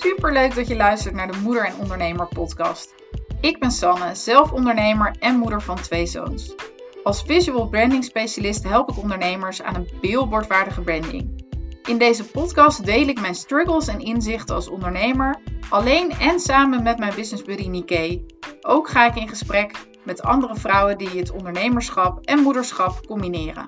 Super 0.00 0.32
leuk 0.32 0.54
dat 0.54 0.68
je 0.68 0.76
luistert 0.76 1.14
naar 1.14 1.32
de 1.32 1.38
Moeder 1.42 1.64
en 1.64 1.76
Ondernemer 1.80 2.28
podcast. 2.28 2.94
Ik 3.40 3.58
ben 3.58 3.70
Sanne, 3.70 4.14
zelf 4.14 4.52
ondernemer 4.52 5.16
en 5.18 5.36
moeder 5.36 5.62
van 5.62 5.76
twee 5.76 6.06
zoons. 6.06 6.54
Als 7.02 7.22
visual 7.22 7.68
branding 7.68 8.04
specialist 8.04 8.62
help 8.62 8.90
ik 8.90 8.98
ondernemers 8.98 9.62
aan 9.62 9.74
een 9.74 9.88
billboardwaardige 10.00 10.80
branding. 10.80 11.44
In 11.88 11.98
deze 11.98 12.24
podcast 12.24 12.84
deel 12.84 13.08
ik 13.08 13.20
mijn 13.20 13.34
struggles 13.34 13.88
en 13.88 14.00
inzichten 14.00 14.54
als 14.54 14.68
ondernemer, 14.68 15.40
alleen 15.68 16.10
en 16.10 16.40
samen 16.40 16.82
met 16.82 16.98
mijn 16.98 17.14
business 17.14 17.44
buddy 17.44 17.68
Nike. 17.68 18.24
Ook 18.60 18.88
ga 18.88 19.06
ik 19.06 19.16
in 19.16 19.28
gesprek 19.28 19.86
met 20.04 20.22
andere 20.22 20.56
vrouwen 20.56 20.98
die 20.98 21.18
het 21.18 21.30
ondernemerschap 21.30 22.24
en 22.24 22.42
moederschap 22.42 23.06
combineren. 23.06 23.64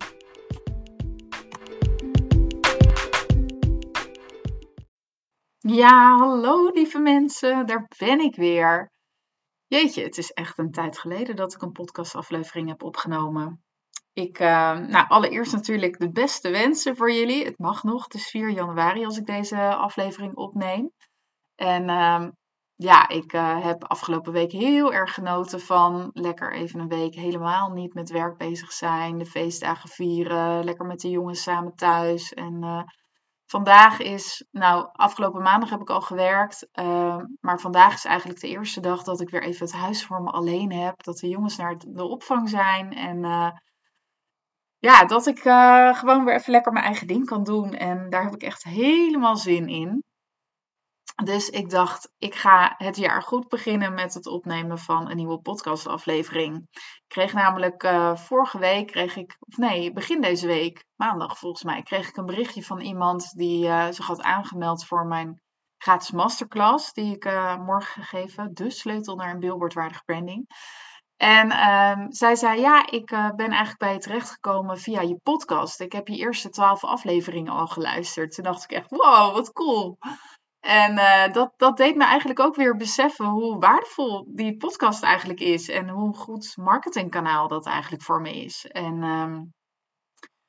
Ja, 5.71 6.17
hallo 6.17 6.69
lieve 6.69 6.99
mensen, 6.99 7.67
daar 7.67 7.91
ben 7.99 8.21
ik 8.21 8.37
weer. 8.37 8.91
Jeetje, 9.67 10.03
het 10.03 10.19
is 10.19 10.31
echt 10.31 10.59
een 10.59 10.71
tijd 10.71 10.99
geleden 10.99 11.37
dat 11.37 11.55
ik 11.55 11.63
een 11.63 11.73
podcastaflevering 11.73 12.69
heb 12.69 12.83
opgenomen. 12.83 13.63
Ik, 14.13 14.41
uh, 14.41 14.79
nou, 14.79 15.09
allereerst 15.09 15.53
natuurlijk 15.53 15.99
de 15.99 16.11
beste 16.11 16.51
wensen 16.51 16.97
voor 16.97 17.13
jullie. 17.13 17.45
Het 17.45 17.59
mag 17.59 17.83
nog, 17.83 18.05
het 18.05 18.15
is 18.15 18.31
4 18.31 18.51
januari 18.51 19.05
als 19.05 19.19
ik 19.19 19.27
deze 19.27 19.75
aflevering 19.75 20.35
opneem. 20.35 20.91
En 21.55 21.89
uh, 21.89 22.29
ja, 22.75 23.09
ik 23.09 23.33
uh, 23.33 23.65
heb 23.65 23.85
afgelopen 23.85 24.33
week 24.33 24.53
heel 24.53 24.93
erg 24.93 25.15
genoten 25.15 25.61
van 25.61 26.11
lekker 26.13 26.53
even 26.53 26.81
een 26.81 26.89
week 26.89 27.15
helemaal 27.15 27.71
niet 27.71 27.95
met 27.95 28.11
werk 28.11 28.37
bezig 28.37 28.73
zijn. 28.73 29.19
De 29.19 29.27
feestdagen 29.27 29.89
vieren, 29.89 30.65
lekker 30.65 30.87
met 30.87 31.01
de 31.01 31.11
jongens 31.11 31.43
samen 31.43 31.75
thuis. 31.75 32.33
En 32.33 32.63
eh, 32.63 32.83
vandaag 33.51 34.01
is, 34.01 34.47
nou, 34.51 34.89
afgelopen 34.93 35.43
maandag 35.43 35.71
heb 35.71 35.81
ik 35.81 35.91
al 35.91 36.01
gewerkt. 36.01 36.69
Uh, 36.73 37.17
maar 37.41 37.61
vandaag 37.61 37.95
is 37.95 38.05
eigenlijk 38.05 38.41
de 38.41 38.49
eerste 38.49 38.81
dag 38.81 39.03
dat 39.03 39.21
ik 39.21 39.31
weer 39.31 39.43
even 39.43 39.67
het 39.67 39.75
huis 39.75 40.07
voor 40.07 40.23
me 40.23 40.31
alleen 40.31 40.73
heb. 40.73 41.03
Dat 41.03 41.19
de 41.19 41.29
jongens 41.29 41.57
naar 41.57 41.77
de 41.79 42.05
opvang 42.05 42.49
zijn. 42.49 42.93
En 42.93 43.25
uh, 43.25 43.51
ja, 44.79 45.05
dat 45.05 45.27
ik 45.27 45.45
uh, 45.45 45.95
gewoon 45.95 46.25
weer 46.25 46.35
even 46.35 46.53
lekker 46.53 46.73
mijn 46.73 46.85
eigen 46.85 47.07
ding 47.07 47.27
kan 47.27 47.45
doen. 47.45 47.75
En 47.75 48.11
daar 48.11 48.25
heb 48.25 48.35
ik 48.35 48.43
echt 48.43 48.65
helemaal 48.65 49.37
zin 49.37 49.69
in. 49.69 50.05
Dus 51.25 51.49
ik 51.49 51.71
dacht, 51.71 52.13
ik 52.19 52.35
ga 52.35 52.75
het 52.77 52.97
jaar 52.97 53.23
goed 53.23 53.49
beginnen 53.49 53.95
met 53.95 54.15
het 54.15 54.27
opnemen 54.27 54.79
van 54.79 55.11
een 55.11 55.17
nieuwe 55.17 55.41
podcastaflevering. 55.41 56.69
Ik 56.73 57.05
kreeg 57.07 57.33
namelijk 57.33 57.83
uh, 57.83 58.17
vorige 58.17 58.59
week, 58.59 58.87
kreeg 58.87 59.17
ik, 59.17 59.37
of 59.41 59.57
nee, 59.57 59.93
begin 59.93 60.21
deze 60.21 60.47
week, 60.47 60.85
maandag 60.97 61.39
volgens 61.39 61.63
mij, 61.63 61.83
kreeg 61.83 62.09
ik 62.09 62.17
een 62.17 62.27
berichtje 62.27 62.63
van 62.63 62.81
iemand 62.81 63.33
die 63.37 63.67
uh, 63.67 63.87
zich 63.91 64.07
had 64.07 64.23
aangemeld 64.23 64.85
voor 64.85 65.07
mijn 65.07 65.41
gratis 65.79 66.11
masterclass, 66.11 66.93
die 66.93 67.15
ik 67.15 67.25
uh, 67.25 67.57
morgen 67.57 68.03
ga 68.03 68.19
geven. 68.19 68.55
De 68.55 68.71
sleutel 68.71 69.17
naar 69.17 69.31
een 69.31 69.41
billboardwaardige 69.41 70.05
branding. 70.05 70.47
En 71.17 71.71
um, 71.71 72.13
zij 72.13 72.37
zei, 72.37 72.61
ja, 72.61 72.91
ik 72.91 73.07
ben 73.37 73.49
eigenlijk 73.49 73.79
bij 73.79 73.93
je 73.93 73.99
terechtgekomen 73.99 74.79
via 74.79 75.01
je 75.01 75.21
podcast. 75.23 75.81
Ik 75.81 75.93
heb 75.93 76.09
je 76.09 76.17
eerste 76.17 76.49
twaalf 76.49 76.85
afleveringen 76.85 77.53
al 77.53 77.67
geluisterd. 77.67 78.35
Toen 78.35 78.45
dacht 78.45 78.65
ik 78.65 78.71
echt, 78.71 78.91
wow, 78.91 79.35
wat 79.35 79.53
cool. 79.53 79.99
En 80.69 80.93
uh, 80.93 81.33
dat, 81.33 81.53
dat 81.57 81.77
deed 81.77 81.97
me 81.97 82.05
eigenlijk 82.05 82.41
ook 82.41 82.57
weer 82.57 82.77
beseffen 82.77 83.27
hoe 83.27 83.59
waardevol 83.59 84.27
die 84.29 84.57
podcast 84.57 85.03
eigenlijk 85.03 85.41
is. 85.41 85.69
En 85.69 85.89
hoe 85.89 86.15
goed 86.15 86.57
marketingkanaal 86.57 87.49
dat 87.49 87.67
eigenlijk 87.67 88.03
voor 88.03 88.21
me 88.21 88.45
is. 88.45 88.67
En 88.67 89.03
um, 89.03 89.55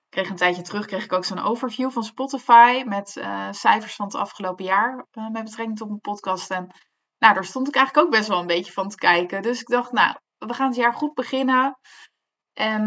kreeg 0.10 0.30
een 0.30 0.36
tijdje 0.36 0.62
terug 0.62 0.86
kreeg 0.86 1.04
ik 1.04 1.14
ook 1.14 1.26
zo'n 1.26 1.40
overview 1.40 1.92
van 1.92 2.04
Spotify 2.04 2.84
met 2.86 3.16
uh, 3.16 3.48
cijfers 3.52 3.96
van 3.96 4.06
het 4.06 4.16
afgelopen 4.16 4.66
jaar 4.66 5.08
uh, 5.12 5.30
met 5.30 5.44
betrekking 5.44 5.78
tot 5.78 5.88
mijn 5.88 6.00
podcast. 6.00 6.52
En 6.52 6.76
nou, 7.18 7.34
daar 7.34 7.46
stond 7.46 7.68
ik 7.68 7.76
eigenlijk 7.76 8.08
ook 8.08 8.14
best 8.14 8.28
wel 8.28 8.40
een 8.40 8.48
beetje 8.48 8.72
van 8.72 8.90
te 8.90 8.98
kijken. 8.98 9.42
Dus 9.42 9.62
ik 9.62 9.68
dacht, 9.68 9.92
nou, 9.92 10.16
we 10.38 10.54
gaan 10.54 10.68
het 10.68 10.76
jaar 10.76 10.94
goed 10.94 11.14
beginnen. 11.14 11.80
En 12.54 12.82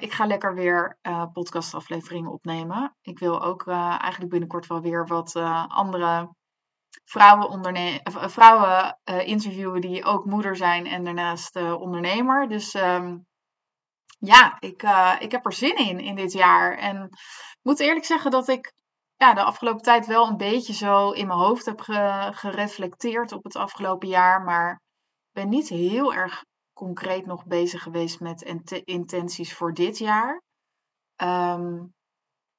ik 0.00 0.12
ga 0.12 0.26
lekker 0.26 0.54
weer 0.54 0.98
podcastafleveringen 1.32 2.32
opnemen. 2.32 2.96
Ik 3.02 3.18
wil 3.18 3.42
ook 3.42 3.66
eigenlijk 3.66 4.30
binnenkort 4.30 4.66
wel 4.66 4.80
weer 4.80 5.06
wat 5.06 5.36
andere 5.68 6.28
vrouwen, 7.04 7.48
onderne 7.48 8.00
vrouwen 8.12 8.98
interviewen 9.04 9.80
die 9.80 10.04
ook 10.04 10.24
moeder 10.24 10.56
zijn 10.56 10.86
en 10.86 11.04
daarnaast 11.04 11.56
ondernemer. 11.56 12.48
Dus 12.48 12.74
um, 12.74 13.26
ja, 14.18 14.56
ik, 14.60 14.82
ik 15.18 15.30
heb 15.30 15.46
er 15.46 15.52
zin 15.52 15.76
in 15.76 16.00
in 16.00 16.14
dit 16.14 16.32
jaar. 16.32 16.78
En 16.78 17.02
ik 17.04 17.58
moet 17.62 17.80
eerlijk 17.80 18.04
zeggen 18.04 18.30
dat 18.30 18.48
ik 18.48 18.72
ja, 19.16 19.34
de 19.34 19.42
afgelopen 19.42 19.82
tijd 19.82 20.06
wel 20.06 20.28
een 20.28 20.36
beetje 20.36 20.72
zo 20.72 21.10
in 21.10 21.26
mijn 21.26 21.38
hoofd 21.38 21.66
heb 21.66 21.80
ge 21.80 22.30
gereflecteerd 22.34 23.32
op 23.32 23.44
het 23.44 23.56
afgelopen 23.56 24.08
jaar. 24.08 24.42
Maar 24.42 24.80
ben 25.32 25.48
niet 25.48 25.68
heel 25.68 26.14
erg 26.14 26.44
concreet 26.72 27.26
nog 27.26 27.46
bezig 27.46 27.82
geweest 27.82 28.20
met 28.20 28.42
intenties 28.84 29.54
voor 29.54 29.74
dit 29.74 29.98
jaar. 29.98 30.42
Um, 31.22 31.94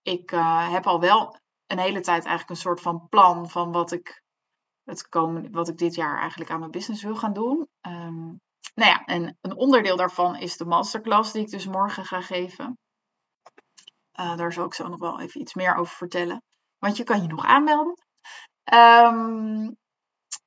ik 0.01 0.29
heb 0.69 0.87
al 0.87 0.99
wel 0.99 1.39
een 1.67 1.79
hele 1.79 2.01
tijd 2.01 2.25
eigenlijk 2.25 2.49
een 2.49 2.55
soort 2.55 2.81
van 2.81 3.07
plan 3.09 3.49
van 3.49 3.71
wat 3.71 3.91
ik, 3.91 4.23
het 4.85 5.09
komen, 5.09 5.51
wat 5.51 5.67
ik 5.67 5.77
dit 5.77 5.95
jaar 5.95 6.19
eigenlijk 6.19 6.51
aan 6.51 6.59
mijn 6.59 6.71
business 6.71 7.03
wil 7.03 7.15
gaan 7.15 7.33
doen. 7.33 7.67
Um, 7.81 8.41
nou 8.75 8.89
ja, 8.89 9.05
en 9.05 9.37
een 9.41 9.55
onderdeel 9.55 9.95
daarvan 9.95 10.35
is 10.35 10.57
de 10.57 10.65
masterclass 10.65 11.31
die 11.31 11.41
ik 11.41 11.49
dus 11.49 11.65
morgen 11.65 12.05
ga 12.05 12.21
geven. 12.21 12.77
Uh, 14.19 14.35
daar 14.35 14.53
zal 14.53 14.65
ik 14.65 14.73
zo 14.73 14.87
nog 14.87 14.99
wel 14.99 15.19
even 15.19 15.41
iets 15.41 15.53
meer 15.53 15.75
over 15.75 15.95
vertellen. 15.95 16.43
Want 16.79 16.97
je 16.97 17.03
kan 17.03 17.21
je 17.21 17.27
nog 17.27 17.45
aanmelden. 17.45 17.97
Um, 18.73 19.77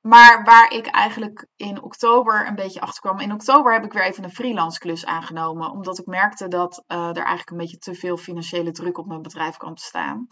maar 0.01 0.43
waar 0.43 0.71
ik 0.71 0.87
eigenlijk 0.87 1.47
in 1.55 1.81
oktober 1.81 2.47
een 2.47 2.55
beetje 2.55 2.81
achter 2.81 3.01
kwam. 3.01 3.19
In 3.19 3.33
oktober 3.33 3.73
heb 3.73 3.83
ik 3.83 3.93
weer 3.93 4.03
even 4.03 4.23
een 4.23 4.31
freelance 4.31 4.79
klus 4.79 5.05
aangenomen. 5.05 5.71
Omdat 5.71 5.99
ik 5.99 6.05
merkte 6.05 6.47
dat 6.47 6.83
uh, 6.87 6.97
er 6.97 7.15
eigenlijk 7.15 7.49
een 7.49 7.57
beetje 7.57 7.77
te 7.77 7.93
veel 7.93 8.17
financiële 8.17 8.71
druk 8.71 8.97
op 8.97 9.07
mijn 9.07 9.21
bedrijf 9.21 9.57
kwam 9.57 9.75
te 9.75 9.83
staan. 9.83 10.27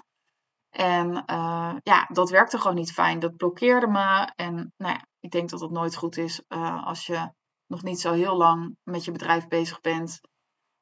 En 0.78 1.24
uh, 1.30 1.76
ja, 1.84 2.08
dat 2.08 2.30
werkte 2.30 2.58
gewoon 2.58 2.76
niet 2.76 2.92
fijn. 2.92 3.20
Dat 3.20 3.38
blokkeerde 3.38 3.88
me. 3.88 4.32
En 4.36 4.74
nou 4.78 4.94
ja, 4.94 5.06
ik 5.20 5.32
denk 5.32 5.50
dat 5.50 5.60
het 5.60 5.72
nooit 5.72 5.96
goed 5.96 6.18
is 6.18 6.44
uh, 6.50 6.86
als 6.86 7.06
je 7.06 7.32
nog 7.66 7.84
niet 7.84 8.00
zo 8.00 8.14
heel 8.14 8.38
lang 8.38 8.78
met 8.84 9.06
je 9.06 9.12
bedrijf 9.12 9.48
bezig 9.48 9.82
bent. 9.82 10.20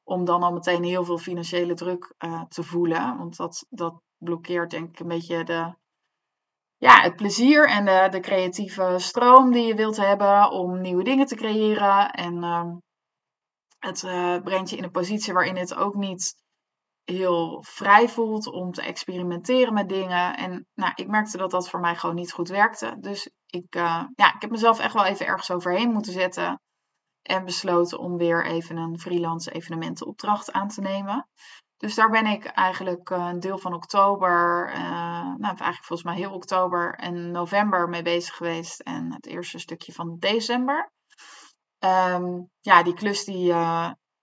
Om 0.02 0.24
dan 0.24 0.42
al 0.42 0.52
meteen 0.52 0.82
heel 0.82 1.04
veel 1.04 1.18
financiële 1.18 1.74
druk 1.74 2.14
te 2.48 2.62
voelen. 2.62 3.18
Want 3.18 3.36
dat, 3.36 3.66
dat 3.68 4.00
blokkeert 4.16 4.70
denk 4.70 4.88
ik 4.88 5.00
een 5.00 5.08
beetje 5.08 5.44
de, 5.44 5.74
ja, 6.76 7.00
het 7.00 7.16
plezier 7.16 7.68
en 7.68 8.10
de, 8.10 8.20
creatieve 8.20 8.94
stroom 8.98 9.52
die 9.52 9.66
je 9.66 9.74
wilt 9.74 9.96
hebben 9.96 10.50
om 10.50 10.80
nieuwe 10.80 11.04
dingen 11.04 11.26
te 11.26 11.36
creëren. 11.36 12.10
En 12.10 12.34
uh, 12.36 12.72
het 13.78 14.00
brengt 14.44 14.70
je 14.70 14.76
in 14.76 14.84
een 14.84 14.90
positie 14.90 15.32
waarin 15.32 15.56
het 15.56 15.74
ook 15.74 15.94
niet 15.94 16.44
heel 17.10 17.62
vrij 17.66 18.08
voelt 18.08 18.46
om 18.46 18.72
te 18.72 18.82
experimenteren 18.82 19.74
met 19.74 19.88
dingen. 19.88 20.36
En 20.36 20.66
nou, 20.74 20.92
ik 20.94 21.08
merkte 21.08 21.36
dat 21.36 21.50
dat 21.50 21.68
voor 21.68 21.80
mij 21.80 21.96
gewoon 21.96 22.14
niet 22.14 22.32
goed 22.32 22.48
werkte. 22.48 22.96
Dus 23.00 23.30
ik, 23.46 23.76
uh, 23.76 24.04
ja, 24.14 24.34
ik 24.34 24.40
heb 24.40 24.50
mezelf 24.50 24.78
echt 24.78 24.94
wel 24.94 25.04
even 25.04 25.26
ergens 25.26 25.50
overheen 25.50 25.92
moeten 25.92 26.12
zetten. 26.12 26.60
En 27.22 27.44
besloten 27.44 27.98
om 27.98 28.16
weer 28.16 28.46
even 28.46 28.76
een 28.76 28.98
freelance 28.98 29.50
evenementenopdracht 29.50 30.52
aan 30.52 30.68
te 30.68 30.80
nemen. 30.80 31.28
Dus 31.76 31.94
daar 31.94 32.10
ben 32.10 32.26
ik 32.26 32.44
eigenlijk 32.44 33.10
eh, 33.10 33.28
een 33.32 33.40
deel 33.40 33.58
van 33.58 33.74
oktober, 33.74 34.70
uh, 34.74 34.78
nou 35.22 35.42
eigenlijk 35.42 35.84
volgens 35.84 36.02
mij 36.02 36.16
heel 36.16 36.32
oktober 36.32 36.94
en 36.94 37.30
november 37.30 37.88
mee 37.88 38.02
bezig 38.02 38.36
geweest. 38.36 38.80
En 38.80 39.12
het 39.12 39.26
eerste 39.26 39.58
stukje 39.58 39.92
van 39.92 40.16
december. 40.18 40.90
Um, 41.78 42.50
ja, 42.60 42.82
die 42.82 42.94
klus 42.94 43.24
die, 43.24 43.52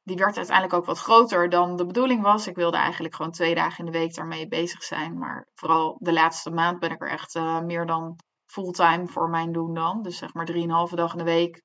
die 0.04 0.18
werd 0.18 0.38
uiteindelijk 0.38 0.76
ook 0.76 0.86
wat 0.86 1.00
groter 1.00 1.50
dan 1.50 1.76
de 1.76 1.86
bedoeling 1.86 2.22
was. 2.22 2.48
Ik 2.48 2.56
wilde 2.56 2.78
eigenlijk 2.78 3.16
gewoon 3.16 3.32
twee 3.32 3.56
dagen 3.56 3.86
in 3.86 3.92
de 3.92 3.98
week 3.98 4.16
daarmee 4.16 4.48
bezig 4.48 4.84
zijn. 4.84 5.18
Maar 5.18 5.48
vooral 5.54 5.98
de 6.00 6.14
laatste 6.14 6.52
maand 6.52 6.80
ben 6.80 6.92
ik 6.92 7.02
er 7.02 7.10
echt 7.10 7.36
meer 7.64 7.86
dan 7.86 8.16
fulltime 8.46 9.08
voor 9.08 9.30
mijn 9.30 9.52
doen 9.52 9.74
dan. 9.74 10.02
Dus 10.02 10.18
zeg 10.18 10.34
maar 10.34 10.46
drieënhalve 10.46 10.96
dag 10.96 11.12
in 11.12 11.18
de 11.18 11.24
week 11.24 11.62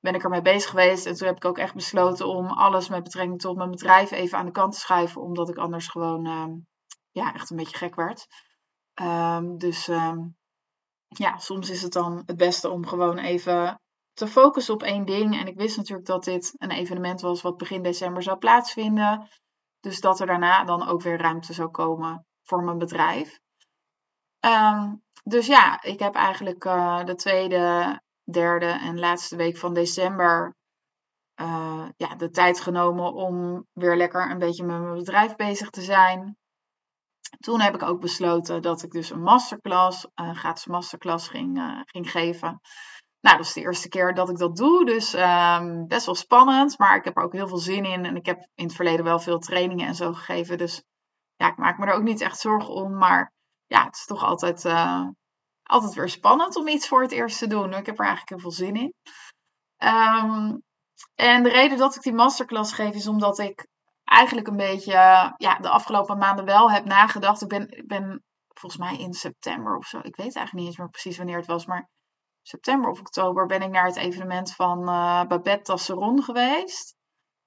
ben 0.00 0.14
ik 0.14 0.22
ermee 0.22 0.42
bezig 0.42 0.70
geweest. 0.70 1.06
En 1.06 1.14
toen 1.14 1.26
heb 1.26 1.36
ik 1.36 1.44
ook 1.44 1.58
echt 1.58 1.74
besloten 1.74 2.26
om 2.26 2.46
alles 2.46 2.88
met 2.88 3.02
betrekking 3.02 3.40
tot 3.40 3.56
mijn 3.56 3.70
bedrijf 3.70 4.10
even 4.10 4.38
aan 4.38 4.46
de 4.46 4.52
kant 4.52 4.72
te 4.72 4.78
schuiven. 4.78 5.22
Omdat 5.22 5.48
ik 5.48 5.56
anders 5.56 5.88
gewoon 5.88 6.26
um, 6.26 6.66
ja, 7.10 7.34
echt 7.34 7.50
een 7.50 7.56
beetje 7.56 7.76
gek 7.76 7.94
werd. 7.94 8.26
Um, 9.02 9.58
dus 9.58 9.88
um, 9.88 10.36
ja, 11.08 11.38
soms 11.38 11.70
is 11.70 11.82
het 11.82 11.92
dan 11.92 12.22
het 12.26 12.36
beste 12.36 12.70
om 12.70 12.86
gewoon 12.86 13.18
even 13.18 13.80
te 14.16 14.26
focussen 14.26 14.74
op 14.74 14.82
één 14.82 15.04
ding. 15.04 15.38
En 15.38 15.46
ik 15.46 15.56
wist 15.56 15.76
natuurlijk 15.76 16.06
dat 16.06 16.24
dit 16.24 16.54
een 16.56 16.70
evenement 16.70 17.20
was 17.20 17.42
wat 17.42 17.56
begin 17.56 17.82
december 17.82 18.22
zou 18.22 18.38
plaatsvinden. 18.38 19.28
Dus 19.80 20.00
dat 20.00 20.20
er 20.20 20.26
daarna 20.26 20.64
dan 20.64 20.88
ook 20.88 21.02
weer 21.02 21.18
ruimte 21.18 21.52
zou 21.52 21.68
komen 21.68 22.26
voor 22.42 22.62
mijn 22.62 22.78
bedrijf. 22.78 23.40
dus 25.24 25.46
ja, 25.46 25.82
ik 25.82 25.98
heb 25.98 26.14
eigenlijk 26.14 26.64
uh, 26.64 27.04
de 27.04 27.14
tweede 27.14 28.00
derde 28.24 28.66
en 28.66 28.98
laatste 28.98 29.36
week 29.36 29.56
van 29.56 29.74
december 29.74 30.54
uh, 31.40 31.88
ja, 31.96 32.14
de 32.14 32.30
tijd 32.30 32.60
genomen 32.60 33.12
om 33.12 33.66
weer 33.72 33.96
lekker 33.96 34.30
een 34.30 34.38
beetje 34.38 34.64
met 34.64 34.80
mijn 34.80 34.94
bedrijf 34.94 35.34
bezig 35.34 35.70
te 35.70 35.82
zijn. 35.82 36.36
Toen 37.38 37.60
heb 37.60 37.74
ik 37.74 37.82
ook 37.82 38.00
besloten 38.00 38.62
dat 38.62 38.82
ik 38.82 38.90
dus 38.90 39.10
een 39.10 39.22
masterclass, 39.22 40.06
een 40.14 40.36
gratis 40.36 40.66
masterclass 40.66 41.28
ging, 41.28 41.58
uh, 41.58 41.80
ging 41.84 42.10
geven. 42.10 42.60
Nou, 43.20 43.36
dat 43.36 43.46
is 43.46 43.52
de 43.52 43.60
eerste 43.60 43.88
keer 43.88 44.14
dat 44.14 44.30
ik 44.30 44.36
dat 44.36 44.56
doe, 44.56 44.84
dus 44.84 45.14
um, 45.14 45.86
best 45.86 46.06
wel 46.06 46.14
spannend, 46.14 46.78
maar 46.78 46.96
ik 46.96 47.04
heb 47.04 47.16
er 47.16 47.22
ook 47.22 47.32
heel 47.32 47.48
veel 47.48 47.58
zin 47.58 47.84
in. 47.84 48.04
En 48.04 48.16
ik 48.16 48.26
heb 48.26 48.48
in 48.54 48.64
het 48.64 48.74
verleden 48.74 49.04
wel 49.04 49.18
veel 49.18 49.38
trainingen 49.38 49.86
en 49.86 49.94
zo 49.94 50.12
gegeven, 50.12 50.58
dus 50.58 50.82
ja, 51.36 51.48
ik 51.48 51.56
maak 51.56 51.78
me 51.78 51.86
er 51.86 51.92
ook 51.92 52.02
niet 52.02 52.20
echt 52.20 52.38
zorgen 52.38 52.74
om. 52.74 52.98
Maar 52.98 53.32
ja, 53.66 53.84
het 53.84 53.96
is 53.96 54.04
toch 54.04 54.24
altijd, 54.24 54.64
uh, 54.64 55.06
altijd 55.62 55.94
weer 55.94 56.08
spannend 56.08 56.56
om 56.56 56.68
iets 56.68 56.88
voor 56.88 57.02
het 57.02 57.12
eerst 57.12 57.38
te 57.38 57.46
doen. 57.46 57.74
Ik 57.74 57.86
heb 57.86 57.98
er 57.98 58.06
eigenlijk 58.06 58.28
heel 58.28 58.38
veel 58.38 58.66
zin 58.66 58.74
in. 58.74 58.94
Um, 59.78 60.62
en 61.14 61.42
de 61.42 61.48
reden 61.48 61.78
dat 61.78 61.96
ik 61.96 62.02
die 62.02 62.12
masterclass 62.12 62.72
geef 62.72 62.94
is 62.94 63.06
omdat 63.06 63.38
ik 63.38 63.66
eigenlijk 64.04 64.46
een 64.46 64.56
beetje 64.56 64.92
ja, 65.36 65.58
de 65.60 65.68
afgelopen 65.68 66.18
maanden 66.18 66.44
wel 66.44 66.70
heb 66.70 66.84
nagedacht. 66.84 67.42
Ik 67.42 67.48
ben, 67.48 67.68
ik 67.68 67.86
ben 67.86 68.24
volgens 68.54 68.82
mij 68.82 68.96
in 68.98 69.12
september 69.12 69.76
of 69.76 69.86
zo. 69.86 69.98
Ik 69.98 70.16
weet 70.16 70.36
eigenlijk 70.36 70.52
niet 70.52 70.66
eens 70.66 70.76
meer 70.76 70.88
precies 70.88 71.16
wanneer 71.16 71.36
het 71.36 71.46
was. 71.46 71.66
Maar 71.66 71.88
september 72.48 72.90
of 72.90 73.00
oktober 73.00 73.46
ben 73.46 73.62
ik 73.62 73.70
naar 73.70 73.86
het 73.86 73.96
evenement 73.96 74.54
van 74.54 74.80
uh, 74.80 75.24
Babette 75.24 75.62
Tasseron 75.62 76.22
geweest. 76.22 76.94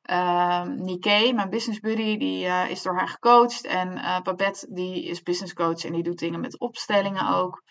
Uh, 0.10 0.64
Nike, 0.64 1.32
mijn 1.36 1.50
business 1.50 1.80
buddy, 1.80 2.18
die 2.18 2.46
uh, 2.46 2.70
is 2.70 2.82
door 2.82 2.96
haar 2.96 3.08
gecoacht. 3.08 3.66
En 3.66 3.98
uh, 3.98 4.22
Babette, 4.22 4.68
die 4.74 5.06
is 5.06 5.24
business 5.24 5.54
coach 5.54 5.84
en 5.84 5.94
die 5.94 6.04
doet 6.04 6.20
dingen 6.20 6.40
met 6.40 6.60
opstellingen 6.60 7.28
ook. 7.28 7.64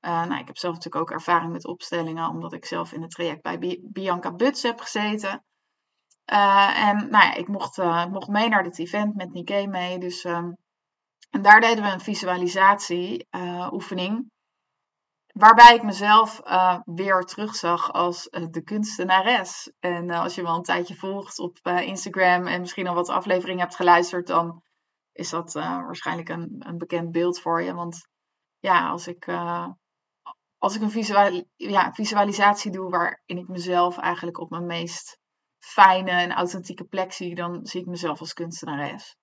nou, 0.00 0.38
ik 0.38 0.46
heb 0.46 0.56
zelf 0.56 0.74
natuurlijk 0.74 1.02
ook 1.02 1.10
ervaring 1.10 1.52
met 1.52 1.66
opstellingen, 1.66 2.28
omdat 2.28 2.52
ik 2.52 2.64
zelf 2.64 2.92
in 2.92 3.02
het 3.02 3.10
traject 3.10 3.42
bij 3.42 3.80
Bianca 3.82 4.32
Buts 4.32 4.62
heb 4.62 4.80
gezeten. 4.80 5.44
En 6.24 6.96
nou 6.96 7.24
ja, 7.24 7.34
ik 7.34 7.48
mocht, 7.48 7.76
mocht 8.10 8.28
mee 8.28 8.48
naar 8.48 8.62
dit 8.62 8.78
event 8.78 9.14
met 9.14 9.32
Nike 9.32 9.66
mee. 9.66 9.98
Dus, 9.98 10.24
uh, 10.24 10.36
en 11.30 11.42
daar 11.42 11.60
deden 11.60 11.84
we 11.84 11.90
een 11.90 12.00
visualisatie 12.00 13.26
oefening. 13.70 14.30
Waarbij 15.38 15.74
ik 15.74 15.82
mezelf 15.82 16.40
weer 16.84 17.22
terugzag 17.22 17.92
als 17.92 18.28
de 18.50 18.62
kunstenares. 18.64 19.72
En 19.78 20.10
als 20.10 20.34
je 20.34 20.42
me 20.42 20.48
al 20.48 20.56
een 20.56 20.62
tijdje 20.62 20.94
volgt 20.94 21.38
op 21.38 21.58
Instagram 21.66 22.46
en 22.46 22.60
misschien 22.60 22.86
al 22.86 22.94
wat 22.94 23.08
afleveringen 23.08 23.62
hebt 23.62 23.76
geluisterd, 23.76 24.26
dan 24.26 24.62
is 25.12 25.30
dat 25.30 25.52
waarschijnlijk 25.52 26.28
een, 26.28 26.56
een 26.58 26.78
bekend 26.78 27.10
beeld 27.10 27.40
voor 27.40 27.62
je. 27.62 27.74
Want 27.74 28.08
ja, 28.58 28.88
als 28.88 29.06
ik, 29.06 29.28
als 30.58 30.74
ik 30.76 30.82
een 30.82 30.90
visual, 30.90 31.44
ja, 31.56 31.92
visualisatie 31.92 32.70
doe 32.70 32.90
waarin 32.90 33.38
ik 33.38 33.48
mezelf 33.48 33.98
eigenlijk 33.98 34.40
op 34.40 34.50
mijn 34.50 34.66
meest 34.66 35.18
fijne 35.58 36.10
en 36.10 36.32
authentieke 36.32 36.84
plek 36.84 37.12
zie, 37.12 37.34
dan 37.34 37.66
zie 37.66 37.80
ik 37.80 37.86
mezelf 37.86 38.20
als 38.20 38.32
kunstenares. 38.32 39.16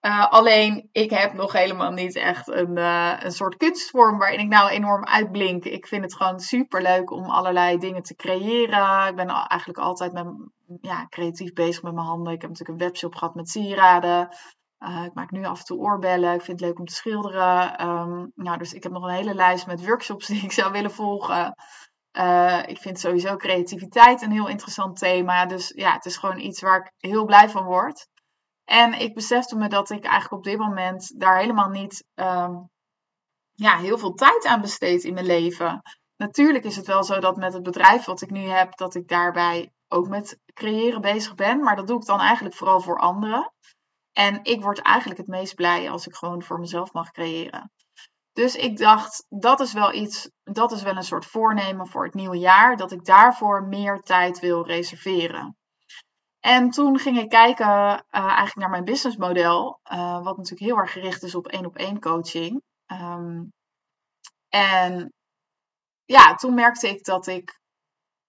Uh, 0.00 0.28
alleen, 0.30 0.88
ik 0.92 1.10
heb 1.10 1.32
nog 1.32 1.52
helemaal 1.52 1.90
niet 1.90 2.16
echt 2.16 2.48
een, 2.48 2.76
uh, 2.76 3.14
een 3.18 3.32
soort 3.32 3.56
kunstvorm 3.56 4.18
waarin 4.18 4.40
ik 4.40 4.48
nou 4.48 4.70
enorm 4.70 5.04
uitblink. 5.04 5.64
Ik 5.64 5.86
vind 5.86 6.02
het 6.02 6.14
gewoon 6.14 6.40
super 6.40 6.82
leuk 6.82 7.10
om 7.10 7.24
allerlei 7.24 7.78
dingen 7.78 8.02
te 8.02 8.14
creëren. 8.14 9.06
Ik 9.06 9.16
ben 9.16 9.28
eigenlijk 9.28 9.78
altijd 9.78 10.12
met, 10.12 10.26
ja, 10.80 11.06
creatief 11.08 11.52
bezig 11.52 11.82
met 11.82 11.94
mijn 11.94 12.06
handen. 12.06 12.32
Ik 12.32 12.40
heb 12.40 12.50
natuurlijk 12.50 12.78
een 12.78 12.86
webshop 12.86 13.14
gehad 13.14 13.34
met 13.34 13.48
sieraden. 13.48 14.28
Uh, 14.78 15.04
ik 15.04 15.14
maak 15.14 15.30
nu 15.30 15.44
af 15.44 15.58
en 15.58 15.64
toe 15.64 15.78
oorbellen. 15.78 16.34
Ik 16.34 16.42
vind 16.42 16.60
het 16.60 16.68
leuk 16.68 16.78
om 16.78 16.86
te 16.86 16.94
schilderen. 16.94 17.86
Um, 17.88 18.32
nou, 18.34 18.58
dus 18.58 18.72
ik 18.72 18.82
heb 18.82 18.92
nog 18.92 19.02
een 19.02 19.14
hele 19.14 19.34
lijst 19.34 19.66
met 19.66 19.86
workshops 19.86 20.26
die 20.28 20.42
ik 20.42 20.52
zou 20.52 20.72
willen 20.72 20.90
volgen. 20.90 21.54
Ik 22.66 22.78
vind 22.78 23.00
sowieso 23.00 23.36
creativiteit 23.36 24.22
een 24.22 24.32
heel 24.32 24.48
interessant 24.48 24.98
thema. 24.98 25.46
Dus 25.46 25.72
ja, 25.76 25.92
het 25.92 26.04
is 26.04 26.16
gewoon 26.16 26.38
iets 26.38 26.60
waar 26.60 26.78
ik 26.78 27.10
heel 27.10 27.24
blij 27.24 27.48
van 27.48 27.64
word. 27.64 28.08
En 28.68 28.92
ik 28.92 29.14
besefte 29.14 29.56
me 29.56 29.68
dat 29.68 29.90
ik 29.90 30.04
eigenlijk 30.04 30.32
op 30.32 30.44
dit 30.44 30.58
moment 30.58 31.20
daar 31.20 31.38
helemaal 31.38 31.68
niet 31.68 32.04
um, 32.14 32.70
ja, 33.54 33.78
heel 33.78 33.98
veel 33.98 34.14
tijd 34.14 34.46
aan 34.46 34.60
besteed 34.60 35.04
in 35.04 35.14
mijn 35.14 35.26
leven. 35.26 35.82
Natuurlijk 36.16 36.64
is 36.64 36.76
het 36.76 36.86
wel 36.86 37.04
zo 37.04 37.20
dat 37.20 37.36
met 37.36 37.52
het 37.52 37.62
bedrijf 37.62 38.04
wat 38.04 38.22
ik 38.22 38.30
nu 38.30 38.40
heb, 38.40 38.76
dat 38.76 38.94
ik 38.94 39.08
daarbij 39.08 39.72
ook 39.88 40.08
met 40.08 40.38
creëren 40.54 41.00
bezig 41.00 41.34
ben. 41.34 41.60
Maar 41.60 41.76
dat 41.76 41.86
doe 41.86 42.00
ik 42.00 42.06
dan 42.06 42.20
eigenlijk 42.20 42.54
vooral 42.54 42.80
voor 42.80 42.98
anderen. 42.98 43.52
En 44.12 44.40
ik 44.42 44.62
word 44.62 44.78
eigenlijk 44.78 45.18
het 45.18 45.28
meest 45.28 45.54
blij 45.54 45.90
als 45.90 46.06
ik 46.06 46.14
gewoon 46.14 46.42
voor 46.42 46.58
mezelf 46.58 46.92
mag 46.92 47.10
creëren. 47.10 47.72
Dus 48.32 48.54
ik 48.54 48.76
dacht, 48.76 49.26
dat 49.28 49.60
is 49.60 49.72
wel 49.72 49.92
iets, 49.92 50.30
dat 50.42 50.72
is 50.72 50.82
wel 50.82 50.96
een 50.96 51.02
soort 51.02 51.26
voornemen 51.26 51.86
voor 51.86 52.04
het 52.04 52.14
nieuwe 52.14 52.38
jaar, 52.38 52.76
dat 52.76 52.92
ik 52.92 53.04
daarvoor 53.04 53.62
meer 53.62 54.00
tijd 54.00 54.38
wil 54.38 54.66
reserveren. 54.66 55.56
En 56.40 56.70
toen 56.70 56.98
ging 56.98 57.18
ik 57.18 57.28
kijken 57.28 57.66
uh, 57.66 58.02
eigenlijk 58.10 58.56
naar 58.56 58.70
mijn 58.70 58.84
businessmodel, 58.84 59.80
uh, 59.92 60.22
wat 60.22 60.36
natuurlijk 60.36 60.70
heel 60.70 60.76
erg 60.76 60.92
gericht 60.92 61.22
is 61.22 61.34
op 61.34 61.46
één 61.46 61.66
op 61.66 61.76
één 61.76 62.00
coaching. 62.00 62.62
Um, 62.86 63.52
en 64.48 65.12
ja, 66.04 66.34
toen 66.34 66.54
merkte 66.54 66.88
ik 66.88 67.04
dat 67.04 67.26
ik 67.26 67.60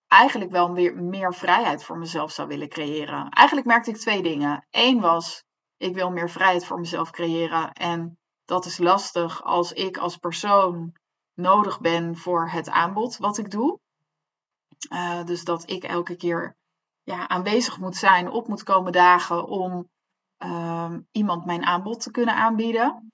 eigenlijk 0.08 0.52
wel 0.52 0.74
weer 0.74 0.96
meer 0.96 1.34
vrijheid 1.34 1.84
voor 1.84 1.98
mezelf 1.98 2.32
zou 2.32 2.48
willen 2.48 2.70
creëren. 2.70 3.30
Eigenlijk 3.30 3.68
merkte 3.68 3.90
ik 3.90 3.98
twee 3.98 4.22
dingen. 4.22 4.68
Eén 4.70 5.00
was, 5.00 5.44
ik 5.78 5.94
wil 5.94 6.10
meer 6.10 6.30
vrijheid 6.30 6.66
voor 6.66 6.80
mezelf 6.80 7.12
creëren 7.12 7.72
en 7.74 8.18
dat 8.46 8.66
is 8.66 8.78
lastig 8.78 9.44
als 9.44 9.72
ik 9.72 9.98
als 9.98 10.18
persoon 10.18 10.94
nodig 11.34 11.80
ben 11.80 12.18
voor 12.18 12.50
het 12.50 12.70
aanbod 12.70 13.18
wat 13.18 13.38
ik 13.38 13.52
doe. 13.52 13.80
Uh, 14.94 15.24
dus 15.24 15.44
dat 15.44 15.70
ik 15.70 15.84
elke 15.84 16.16
keer 16.16 16.56
ja, 17.10 17.28
aanwezig 17.28 17.80
moet 17.80 17.96
zijn, 17.96 18.30
op 18.30 18.48
moet 18.48 18.64
komen 18.64 18.92
dagen 18.92 19.48
om 19.48 19.90
uh, 20.44 20.94
iemand 21.12 21.46
mijn 21.46 21.66
aanbod 21.66 22.02
te 22.02 22.12
kunnen 22.12 22.36
aanbieden. 22.36 23.12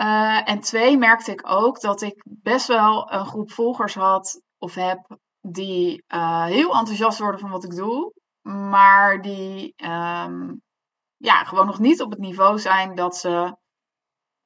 Uh, 0.00 0.48
en 0.48 0.60
twee, 0.60 0.98
merkte 0.98 1.32
ik 1.32 1.42
ook 1.44 1.80
dat 1.80 2.02
ik 2.02 2.24
best 2.24 2.66
wel 2.66 3.12
een 3.12 3.26
groep 3.26 3.52
volgers 3.52 3.94
had 3.94 4.42
of 4.58 4.74
heb 4.74 5.18
die 5.40 6.04
uh, 6.14 6.44
heel 6.44 6.74
enthousiast 6.74 7.18
worden 7.18 7.40
van 7.40 7.50
wat 7.50 7.64
ik 7.64 7.74
doe, 7.74 8.12
maar 8.48 9.22
die 9.22 9.74
um, 9.76 10.62
ja, 11.16 11.44
gewoon 11.44 11.66
nog 11.66 11.78
niet 11.78 12.02
op 12.02 12.10
het 12.10 12.20
niveau 12.20 12.58
zijn 12.58 12.94
dat 12.94 13.16
ze 13.16 13.56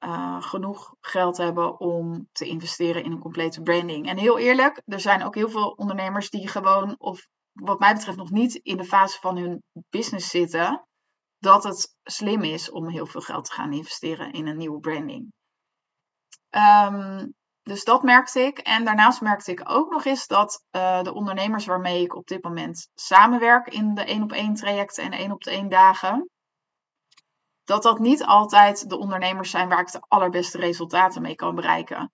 uh, 0.05 0.43
genoeg 0.43 0.95
geld 1.01 1.37
hebben 1.37 1.81
om 1.81 2.29
te 2.33 2.47
investeren 2.47 3.05
in 3.05 3.13
een 3.13 3.19
complete 3.19 3.63
branding. 3.63 4.09
En 4.09 4.17
heel 4.17 4.39
eerlijk, 4.39 4.83
er 4.87 5.01
zijn 5.01 5.25
ook 5.25 5.35
heel 5.35 5.49
veel 5.49 5.71
ondernemers 5.71 6.31
die 6.31 6.49
gewoon, 6.49 6.95
of 6.99 7.27
wat 7.63 7.79
mij 7.79 7.95
betreft, 7.95 8.17
nog 8.17 8.31
niet 8.31 8.55
in 8.55 8.77
de 8.77 8.85
fase 8.85 9.19
van 9.21 9.37
hun 9.37 9.63
business 9.91 10.31
zitten, 10.31 10.87
dat 11.39 11.65
het 11.65 11.97
slim 12.03 12.43
is 12.43 12.71
om 12.71 12.89
heel 12.89 13.07
veel 13.07 13.21
geld 13.21 13.45
te 13.45 13.53
gaan 13.53 13.73
investeren 13.73 14.33
in 14.33 14.47
een 14.47 14.57
nieuwe 14.57 14.81
branding. 14.81 15.33
Um, 16.51 17.35
dus 17.63 17.85
dat 17.85 18.03
merkte 18.03 18.41
ik. 18.41 18.59
En 18.59 18.85
daarnaast 18.85 19.21
merkte 19.21 19.51
ik 19.51 19.71
ook 19.71 19.91
nog 19.91 20.05
eens 20.05 20.27
dat 20.27 20.65
uh, 20.71 21.03
de 21.03 21.15
ondernemers 21.15 21.67
waarmee 21.67 22.03
ik 22.03 22.15
op 22.15 22.27
dit 22.27 22.45
moment 22.45 22.89
samenwerk 22.95 23.69
in 23.69 23.95
de 23.95 24.05
één 24.05 24.23
op 24.23 24.33
één 24.33 24.55
trajecten 24.55 25.05
en 25.05 25.13
één 25.13 25.33
op 25.33 25.43
de 25.43 25.51
één 25.51 25.69
dagen, 25.69 26.31
dat 27.65 27.83
dat 27.83 27.99
niet 27.99 28.25
altijd 28.25 28.89
de 28.89 28.99
ondernemers 28.99 29.51
zijn 29.51 29.69
waar 29.69 29.81
ik 29.81 29.93
de 29.93 30.05
allerbeste 30.09 30.59
resultaten 30.59 31.23
mee 31.23 31.35
kan 31.35 31.55
bereiken. 31.55 32.13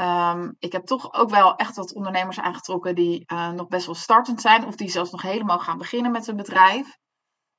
Um, 0.00 0.56
ik 0.58 0.72
heb 0.72 0.84
toch 0.84 1.12
ook 1.12 1.30
wel 1.30 1.56
echt 1.56 1.76
wat 1.76 1.94
ondernemers 1.94 2.40
aangetrokken 2.40 2.94
die 2.94 3.24
uh, 3.32 3.50
nog 3.50 3.68
best 3.68 3.86
wel 3.86 3.94
startend 3.94 4.40
zijn 4.40 4.66
of 4.66 4.76
die 4.76 4.88
zelfs 4.88 5.10
nog 5.10 5.22
helemaal 5.22 5.58
gaan 5.58 5.78
beginnen 5.78 6.12
met 6.12 6.26
een 6.26 6.36
bedrijf. 6.36 6.96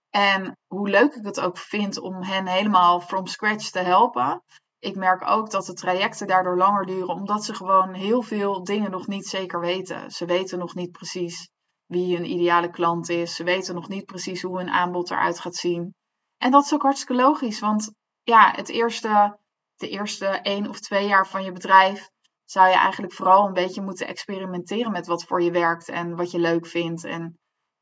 En 0.09 0.57
hoe 0.67 0.89
leuk 0.89 1.13
ik 1.13 1.25
het 1.25 1.39
ook 1.39 1.57
vind 1.57 1.99
om 1.99 2.23
hen 2.23 2.47
helemaal 2.47 2.99
from 2.99 3.27
scratch 3.27 3.69
te 3.69 3.79
helpen. 3.79 4.43
Ik 4.79 4.95
merk 4.95 5.29
ook 5.29 5.51
dat 5.51 5.65
de 5.65 5.73
trajecten 5.73 6.27
daardoor 6.27 6.57
langer 6.57 6.85
duren, 6.85 7.15
omdat 7.15 7.45
ze 7.45 7.53
gewoon 7.53 7.93
heel 7.93 8.21
veel 8.21 8.63
dingen 8.63 8.91
nog 8.91 9.07
niet 9.07 9.27
zeker 9.27 9.59
weten. 9.59 10.11
Ze 10.11 10.25
weten 10.25 10.59
nog 10.59 10.75
niet 10.75 10.91
precies 10.91 11.49
wie 11.85 12.15
hun 12.15 12.29
ideale 12.29 12.69
klant 12.69 13.09
is. 13.09 13.35
Ze 13.35 13.43
weten 13.43 13.75
nog 13.75 13.87
niet 13.87 14.05
precies 14.05 14.41
hoe 14.41 14.57
hun 14.57 14.69
aanbod 14.69 15.11
eruit 15.11 15.39
gaat 15.39 15.55
zien. 15.55 15.95
En 16.37 16.51
dat 16.51 16.63
is 16.63 16.73
ook 16.73 16.81
hartstikke 16.81 17.21
logisch, 17.21 17.59
want 17.59 17.93
ja, 18.23 18.51
het 18.55 18.69
eerste, 18.69 19.37
de 19.75 19.89
eerste 19.89 20.25
één 20.25 20.69
of 20.69 20.79
twee 20.79 21.07
jaar 21.07 21.27
van 21.27 21.43
je 21.43 21.51
bedrijf 21.51 22.09
zou 22.45 22.67
je 22.67 22.75
eigenlijk 22.75 23.13
vooral 23.13 23.47
een 23.47 23.53
beetje 23.53 23.81
moeten 23.81 24.07
experimenteren 24.07 24.91
met 24.91 25.07
wat 25.07 25.23
voor 25.23 25.41
je 25.41 25.51
werkt 25.51 25.89
en 25.89 26.15
wat 26.15 26.31
je 26.31 26.39
leuk 26.39 26.67
vindt 26.67 27.03
en 27.03 27.37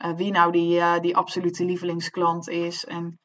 uh, 0.06 0.14
wie 0.16 0.32
nou 0.32 0.52
die, 0.52 0.78
uh, 0.78 1.00
die 1.00 1.18
absolute 1.18 1.66
lievelingsklant 1.66 2.50
is. 2.50 2.86
En 2.86 3.20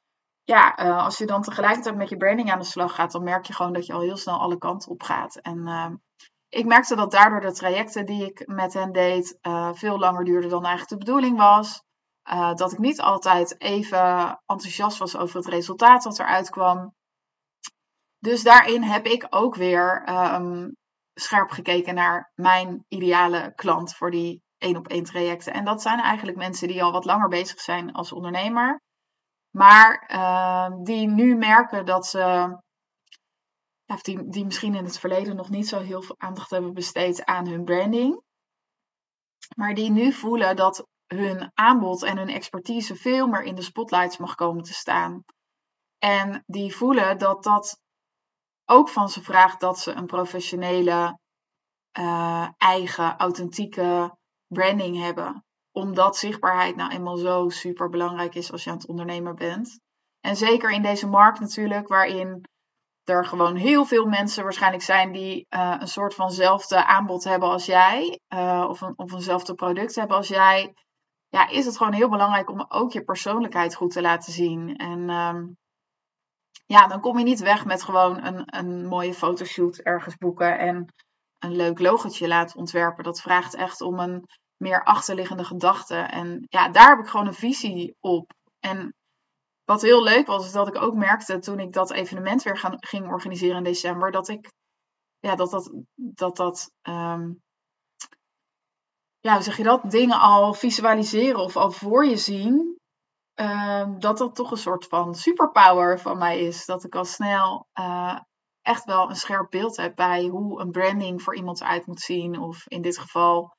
ja, 0.44 0.84
uh, 0.84 1.04
als 1.04 1.18
je 1.18 1.26
dan 1.26 1.42
tegelijkertijd 1.42 1.96
met 1.96 2.08
je 2.08 2.16
branding 2.16 2.52
aan 2.52 2.58
de 2.58 2.64
slag 2.64 2.94
gaat, 2.94 3.12
dan 3.12 3.22
merk 3.22 3.46
je 3.46 3.52
gewoon 3.52 3.72
dat 3.72 3.86
je 3.86 3.92
al 3.92 4.00
heel 4.00 4.16
snel 4.16 4.38
alle 4.38 4.58
kanten 4.58 4.90
op 4.90 5.02
gaat. 5.02 5.36
En 5.36 6.00
ik 6.48 6.66
merkte 6.66 6.96
dat 6.96 7.10
daardoor 7.10 7.40
de 7.40 7.52
trajecten 7.52 8.06
die 8.06 8.24
ik 8.24 8.46
met 8.46 8.72
hen 8.72 8.92
deed 8.92 9.38
veel 9.72 9.98
langer 9.98 10.24
duurden 10.24 10.50
dan 10.50 10.64
eigenlijk 10.64 10.90
de 10.90 11.06
bedoeling 11.06 11.38
was. 11.38 11.82
Dat 12.54 12.72
ik 12.72 12.78
niet 12.78 13.00
altijd 13.00 13.60
even 13.60 14.40
enthousiast 14.46 14.98
was 14.98 15.16
over 15.16 15.36
het 15.36 15.46
resultaat 15.46 16.02
dat 16.02 16.18
eruit 16.18 16.50
kwam. 16.50 16.94
Dus 18.18 18.42
daarin 18.42 18.82
heb 18.82 19.06
ik 19.06 19.26
ook 19.30 19.54
weer 19.54 20.08
um, 20.34 20.76
scherp 21.18 21.50
gekeken 21.50 21.94
naar 21.94 22.32
mijn 22.34 22.84
ideale 22.88 23.52
klant 23.54 23.94
voor 23.94 24.10
die 24.10 24.42
één 24.58 24.76
op 24.76 24.88
één 24.88 25.04
trajecten. 25.04 25.52
En 25.52 25.64
dat 25.64 25.82
zijn 25.82 26.00
eigenlijk 26.00 26.36
mensen 26.36 26.68
die 26.68 26.82
al 26.82 26.92
wat 26.92 27.04
langer 27.04 27.28
bezig 27.28 27.60
zijn 27.60 27.92
als 27.92 28.12
ondernemer. 28.12 28.80
Maar 29.50 30.10
uh, 30.12 30.84
die 30.84 31.08
nu 31.08 31.36
merken 31.36 31.86
dat 31.86 32.06
ze 32.06 32.18
ja, 33.84 33.96
die, 34.02 34.28
die 34.28 34.44
misschien 34.44 34.74
in 34.74 34.84
het 34.84 34.98
verleden 34.98 35.36
nog 35.36 35.50
niet 35.50 35.68
zo 35.68 35.80
heel 35.80 36.02
veel 36.02 36.14
aandacht 36.18 36.50
hebben 36.50 36.74
besteed 36.74 37.24
aan 37.24 37.48
hun 37.48 37.64
branding. 37.64 38.22
Maar 39.56 39.74
die 39.74 39.90
nu 39.90 40.12
voelen 40.12 40.56
dat 40.56 40.86
hun 41.06 41.50
aanbod 41.54 42.02
en 42.02 42.16
hun 42.16 42.28
expertise 42.28 42.96
veel 42.96 43.26
meer 43.26 43.42
in 43.42 43.54
de 43.54 43.62
spotlights 43.62 44.16
mag 44.16 44.34
komen 44.34 44.62
te 44.62 44.72
staan. 44.72 45.24
En 45.98 46.42
die 46.46 46.76
voelen 46.76 47.18
dat 47.18 47.42
dat 47.42 47.80
ook 48.66 48.88
van 48.88 49.08
ze 49.08 49.22
vraagt 49.22 49.60
dat 49.60 49.78
ze 49.78 49.92
een 49.92 50.06
professionele, 50.06 51.18
uh, 51.98 52.48
eigen, 52.58 53.16
authentieke 53.16 54.16
branding 54.46 54.98
hebben. 54.98 55.44
Omdat 55.72 56.16
zichtbaarheid 56.16 56.76
nou 56.76 56.90
eenmaal 56.90 57.16
zo 57.16 57.48
super 57.48 57.88
belangrijk 57.88 58.34
is 58.34 58.52
als 58.52 58.64
je 58.64 58.70
aan 58.70 58.76
het 58.76 58.88
ondernemer 58.88 59.34
bent. 59.34 59.80
En 60.20 60.36
zeker 60.36 60.70
in 60.70 60.82
deze 60.82 61.06
markt 61.06 61.40
natuurlijk, 61.40 61.88
waarin 61.88 62.44
er 63.04 63.24
gewoon 63.24 63.56
heel 63.56 63.84
veel 63.84 64.06
mensen 64.06 64.42
waarschijnlijk 64.42 64.82
zijn 64.82 65.12
die 65.12 65.46
uh, 65.50 65.76
een 65.78 65.88
soort 65.88 66.14
vanzelfde 66.14 66.86
aanbod 66.86 67.24
hebben 67.24 67.48
als 67.48 67.66
jij, 67.66 68.20
uh, 68.34 68.66
of, 68.68 68.80
een, 68.80 68.92
of 68.96 69.12
eenzelfde 69.12 69.54
product 69.54 69.94
hebben 69.94 70.16
als 70.16 70.28
jij, 70.28 70.74
ja, 71.28 71.48
is 71.48 71.66
het 71.66 71.76
gewoon 71.76 71.92
heel 71.92 72.08
belangrijk 72.08 72.50
om 72.50 72.64
ook 72.68 72.92
je 72.92 73.04
persoonlijkheid 73.04 73.74
goed 73.74 73.90
te 73.90 74.00
laten 74.00 74.32
zien. 74.32 74.76
En 74.76 75.10
um, 75.10 75.56
ja, 76.66 76.86
dan 76.86 77.00
kom 77.00 77.18
je 77.18 77.24
niet 77.24 77.40
weg 77.40 77.64
met 77.64 77.82
gewoon 77.82 78.24
een, 78.24 78.42
een 78.46 78.86
mooie 78.86 79.14
fotoshoot 79.14 79.78
ergens 79.78 80.16
boeken 80.16 80.58
en 80.58 80.94
een 81.38 81.56
leuk 81.56 81.78
logotje 81.78 82.28
laten 82.28 82.58
ontwerpen. 82.58 83.04
Dat 83.04 83.20
vraagt 83.20 83.54
echt 83.54 83.80
om 83.80 83.98
een 83.98 84.24
meer 84.56 84.84
achterliggende 84.84 85.44
gedachte. 85.44 85.94
En 85.94 86.44
ja, 86.48 86.68
daar 86.68 86.88
heb 86.88 86.98
ik 86.98 87.10
gewoon 87.10 87.26
een 87.26 87.34
visie 87.34 87.96
op. 88.00 88.32
En 88.60 88.94
wat 89.64 89.82
heel 89.82 90.02
leuk 90.02 90.26
was, 90.26 90.46
is 90.46 90.52
dat 90.52 90.68
ik 90.68 90.82
ook 90.82 90.94
merkte 90.94 91.38
toen 91.38 91.60
ik 91.60 91.72
dat 91.72 91.92
evenement 91.92 92.42
weer 92.42 92.58
gaan, 92.58 92.76
ging 92.78 93.12
organiseren 93.12 93.56
in 93.56 93.64
december, 93.64 94.10
dat 94.10 94.28
ik, 94.28 94.52
ja, 95.18 95.34
dat 95.34 95.50
dat, 95.50 95.70
dat, 95.94 96.36
dat 96.36 96.70
um, 96.82 97.40
ja, 99.20 99.34
hoe 99.34 99.42
zeg 99.42 99.56
je 99.56 99.62
dat, 99.62 99.90
dingen 99.90 100.20
al 100.20 100.54
visualiseren 100.54 101.40
of 101.40 101.56
al 101.56 101.70
voor 101.70 102.06
je 102.06 102.16
zien, 102.16 102.75
um, 103.40 104.00
dat 104.00 104.18
dat 104.18 104.34
toch 104.34 104.50
een 104.50 104.56
soort 104.56 104.86
van 104.86 105.14
superpower 105.14 106.00
van 106.00 106.18
mij 106.18 106.40
is. 106.40 106.64
Dat 106.64 106.84
ik 106.84 106.94
al 106.94 107.04
snel 107.04 107.68
uh, 107.74 108.18
echt 108.62 108.84
wel 108.84 109.08
een 109.08 109.16
scherp 109.16 109.50
beeld 109.50 109.76
heb 109.76 109.96
bij 109.96 110.26
hoe 110.26 110.60
een 110.60 110.70
branding 110.70 111.22
voor 111.22 111.36
iemand 111.36 111.60
eruit 111.60 111.86
moet 111.86 112.00
zien. 112.00 112.38
Of 112.38 112.66
in 112.66 112.82
dit 112.82 112.98
geval 112.98 113.56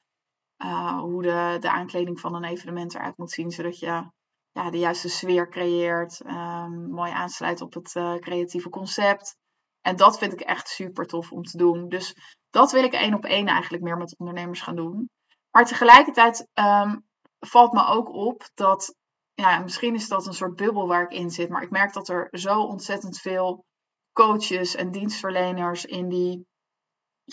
uh, 0.63 1.00
hoe 1.00 1.22
de, 1.22 1.57
de 1.60 1.72
aankleding 1.72 2.19
van 2.19 2.36
een 2.36 2.43
evenement 2.43 2.96
eruit 2.96 3.17
moet 3.17 3.31
zien, 3.31 3.51
zodat 3.51 3.79
je 3.79 4.12
ja, 4.51 4.69
de 4.69 4.79
juiste 4.79 5.10
sfeer 5.10 5.50
creëert, 5.50 6.25
um, 6.25 6.89
mooi 6.89 7.12
aansluit 7.12 7.62
op 7.62 7.74
het 7.74 7.96
uh, 7.96 8.15
creatieve 8.15 8.69
concept. 8.69 9.38
En 9.81 9.96
dat 9.96 10.17
vind 10.17 10.34
ik 10.34 10.39
echt 10.39 10.67
super 10.67 11.05
tof 11.05 11.31
om 11.31 11.43
te 11.43 11.57
doen. 11.57 11.89
Dus 11.89 12.15
dat 12.50 12.72
wil 12.72 12.84
ik 12.84 12.93
één 12.93 13.13
op 13.13 13.25
één 13.25 13.48
eigenlijk 13.48 13.84
meer 13.84 13.98
met 13.98 14.15
ondernemers 14.17 14.62
gaan 14.62 14.75
doen. 14.75 15.10
Maar 15.51 15.65
tegelijkertijd 15.65 16.48
um, 16.53 17.05
valt 17.39 17.74
me 17.74 17.86
ook 17.86 18.13
op 18.13 18.50
dat, 18.53 18.96
ja, 19.39 19.60
misschien 19.60 19.94
is 19.94 20.08
dat 20.08 20.25
een 20.25 20.34
soort 20.34 20.56
bubbel 20.56 20.88
waar 20.88 21.03
ik 21.03 21.12
in 21.12 21.29
zit, 21.29 21.50
maar 21.50 21.62
ik 21.62 21.70
merk 21.70 21.94
dat 21.94 22.10
er 22.10 22.27
zo 22.32 22.62
ontzettend 22.62 23.20
veel 23.20 23.65
coaches 24.13 24.75
en 24.75 24.91
dienstverleners 24.91 25.86
in 25.86 26.10
die 26.10 26.48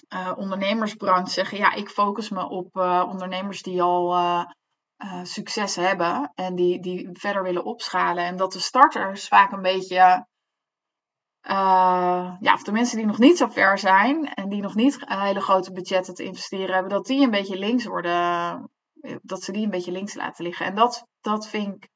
uh, 0.09 0.33
ondernemersbranche 0.37 1.33
zeggen: 1.33 1.59
ja, 1.59 1.73
ik 1.73 1.89
focus 1.89 2.31
me 2.31 2.49
op 2.49 2.77
uh, 2.77 3.05
ondernemers 3.09 3.63
die 3.63 3.83
al 3.83 4.15
uh, 4.15 4.45
succes 5.23 5.77
hebben 5.77 6.33
en 6.35 6.55
die, 6.55 6.81
die 6.81 7.09
verder 7.13 7.43
willen 7.43 7.65
opschalen. 7.65 8.25
En 8.25 8.37
dat 8.37 8.53
de 8.53 8.61
starters 8.61 9.29
vaak 9.29 9.53
een 9.53 9.63
beetje. 9.63 10.27
ja, 12.41 12.55
of 12.55 12.63
de 12.63 12.73
mensen 12.73 12.97
die 12.97 13.07
nog 13.07 13.19
niet 13.19 13.39
zo 13.39 13.49
ver 13.49 13.79
zijn 13.79 14.35
en 14.35 14.49
die 14.49 14.63
nog 14.63 14.75
niet 14.75 14.99
hele 15.05 15.41
grote 15.41 15.73
budgetten 15.73 16.15
te 16.15 16.25
investeren 16.25 16.75
hebben, 16.75 16.93
dat 16.93 17.07
die 17.07 17.25
een 17.25 17.31
beetje 17.31 17.59
links 17.59 17.85
worden. 17.85 18.69
Dat 19.23 19.43
ze 19.43 19.53
die 19.53 19.65
een 19.65 19.71
beetje 19.71 19.93
links 19.93 20.15
laten 20.15 20.45
liggen. 20.45 20.67
En 20.67 20.75
dat, 20.75 21.07
dat, 21.21 21.49
vind, 21.49 21.75
ik, 21.75 21.89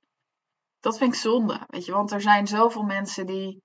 dat 0.81 0.99
vind 0.99 1.15
ik 1.15 1.21
zonde. 1.21 1.65
Weet 1.67 1.85
je, 1.85 1.93
want 1.93 2.13
er 2.13 2.21
zijn 2.21 2.47
zoveel 2.47 2.83
mensen 2.83 3.27
die 3.27 3.63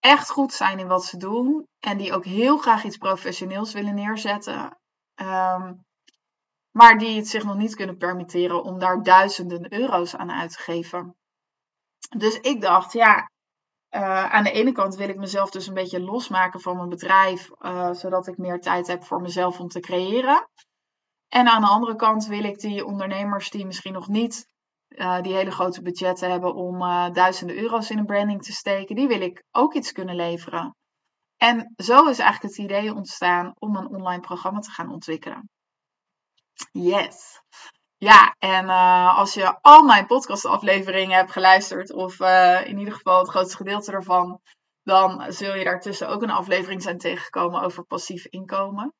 echt 0.00 0.30
goed 0.30 0.52
zijn 0.52 0.78
in 0.78 0.86
wat 0.86 1.04
ze 1.04 1.16
doen. 1.16 1.66
En 1.78 1.98
die 1.98 2.12
ook 2.12 2.24
heel 2.24 2.58
graag 2.58 2.84
iets 2.84 2.96
professioneels 2.96 3.72
willen 3.72 3.94
neerzetten. 3.94 4.78
Um, 5.14 5.84
maar 6.76 6.98
die 6.98 7.16
het 7.16 7.28
zich 7.28 7.44
nog 7.44 7.56
niet 7.56 7.74
kunnen 7.74 7.96
permitteren 7.96 8.62
om 8.62 8.78
daar 8.78 9.02
duizenden 9.02 9.72
euro's 9.72 10.16
aan 10.16 10.32
uit 10.32 10.50
te 10.52 10.58
geven. 10.58 11.16
Dus 12.16 12.40
ik 12.40 12.60
dacht, 12.60 12.92
ja, 12.92 13.30
uh, 13.90 14.32
aan 14.32 14.44
de 14.44 14.50
ene 14.50 14.72
kant 14.72 14.94
wil 14.94 15.08
ik 15.08 15.16
mezelf 15.16 15.50
dus 15.50 15.66
een 15.66 15.74
beetje 15.74 16.00
losmaken 16.00 16.60
van 16.60 16.76
mijn 16.76 16.88
bedrijf, 16.88 17.50
uh, 17.58 17.92
zodat 17.92 18.26
ik 18.26 18.38
meer 18.38 18.60
tijd 18.60 18.86
heb 18.86 19.04
voor 19.04 19.20
mezelf 19.20 19.60
om 19.60 19.68
te 19.68 19.80
creëren. 19.80 20.48
En 21.28 21.48
aan 21.48 21.60
de 21.60 21.68
andere 21.68 21.96
kant 21.96 22.26
wil 22.26 22.44
ik 22.44 22.58
die 22.58 22.84
ondernemers 22.84 23.50
die 23.50 23.66
misschien 23.66 23.92
nog 23.92 24.08
niet 24.08 24.48
uh, 24.96 25.20
die 25.22 25.34
hele 25.34 25.50
grote 25.50 25.82
budgetten 25.82 26.30
hebben 26.30 26.54
om 26.54 26.82
uh, 26.82 27.10
duizenden 27.12 27.56
euro's 27.56 27.90
in 27.90 27.98
een 27.98 28.06
branding 28.06 28.42
te 28.42 28.52
steken, 28.52 28.96
die 28.96 29.08
wil 29.08 29.20
ik 29.20 29.44
ook 29.50 29.74
iets 29.74 29.92
kunnen 29.92 30.16
leveren. 30.16 30.76
En 31.36 31.74
zo 31.76 32.08
is 32.08 32.18
eigenlijk 32.18 32.54
het 32.54 32.64
idee 32.64 32.94
ontstaan 32.94 33.52
om 33.58 33.76
een 33.76 33.88
online 33.88 34.20
programma 34.20 34.58
te 34.58 34.70
gaan 34.70 34.92
ontwikkelen. 34.92 35.50
Yes. 36.72 37.40
Ja, 37.96 38.34
en 38.38 38.64
uh, 38.64 39.18
als 39.18 39.34
je 39.34 39.60
al 39.60 39.82
mijn 39.82 40.06
podcastafleveringen 40.06 41.16
hebt 41.16 41.32
geluisterd, 41.32 41.92
of 41.92 42.20
in 42.64 42.78
ieder 42.78 42.94
geval 42.94 43.18
het 43.18 43.28
grootste 43.28 43.56
gedeelte 43.56 43.92
ervan, 43.92 44.40
dan 44.82 45.32
zul 45.32 45.54
je 45.54 45.64
daartussen 45.64 46.08
ook 46.08 46.22
een 46.22 46.30
aflevering 46.30 46.82
zijn 46.82 46.98
tegengekomen 46.98 47.62
over 47.62 47.84
passief 47.84 48.26
inkomen. 48.26 48.94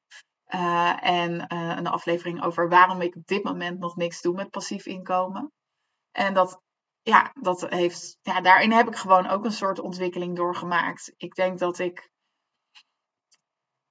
en 1.01 1.55
een 1.79 1.87
aflevering 1.87 2.45
over 2.45 2.69
waarom 2.69 3.01
ik 3.01 3.17
op 3.17 3.27
dit 3.27 3.45
moment 3.45 3.79
nog 3.79 3.97
niks 3.97 4.21
doe 4.21 4.35
met 4.35 4.51
passief 4.51 4.87
inkomen. 4.87 5.53
En 6.17 6.35
dat, 6.35 6.61
ja, 7.03 7.31
dat 7.41 7.67
heeft, 7.69 8.19
ja, 8.23 8.41
daarin 8.41 8.73
heb 8.73 8.87
ik 8.89 8.97
gewoon 8.97 9.27
ook 9.27 9.45
een 9.45 9.53
soort 9.53 9.81
ontwikkeling 9.81 10.37
doorgemaakt. 10.37 11.13
Ik 11.17 11.35
denk 11.35 11.59
dat 11.59 11.79
ik, 11.79 12.11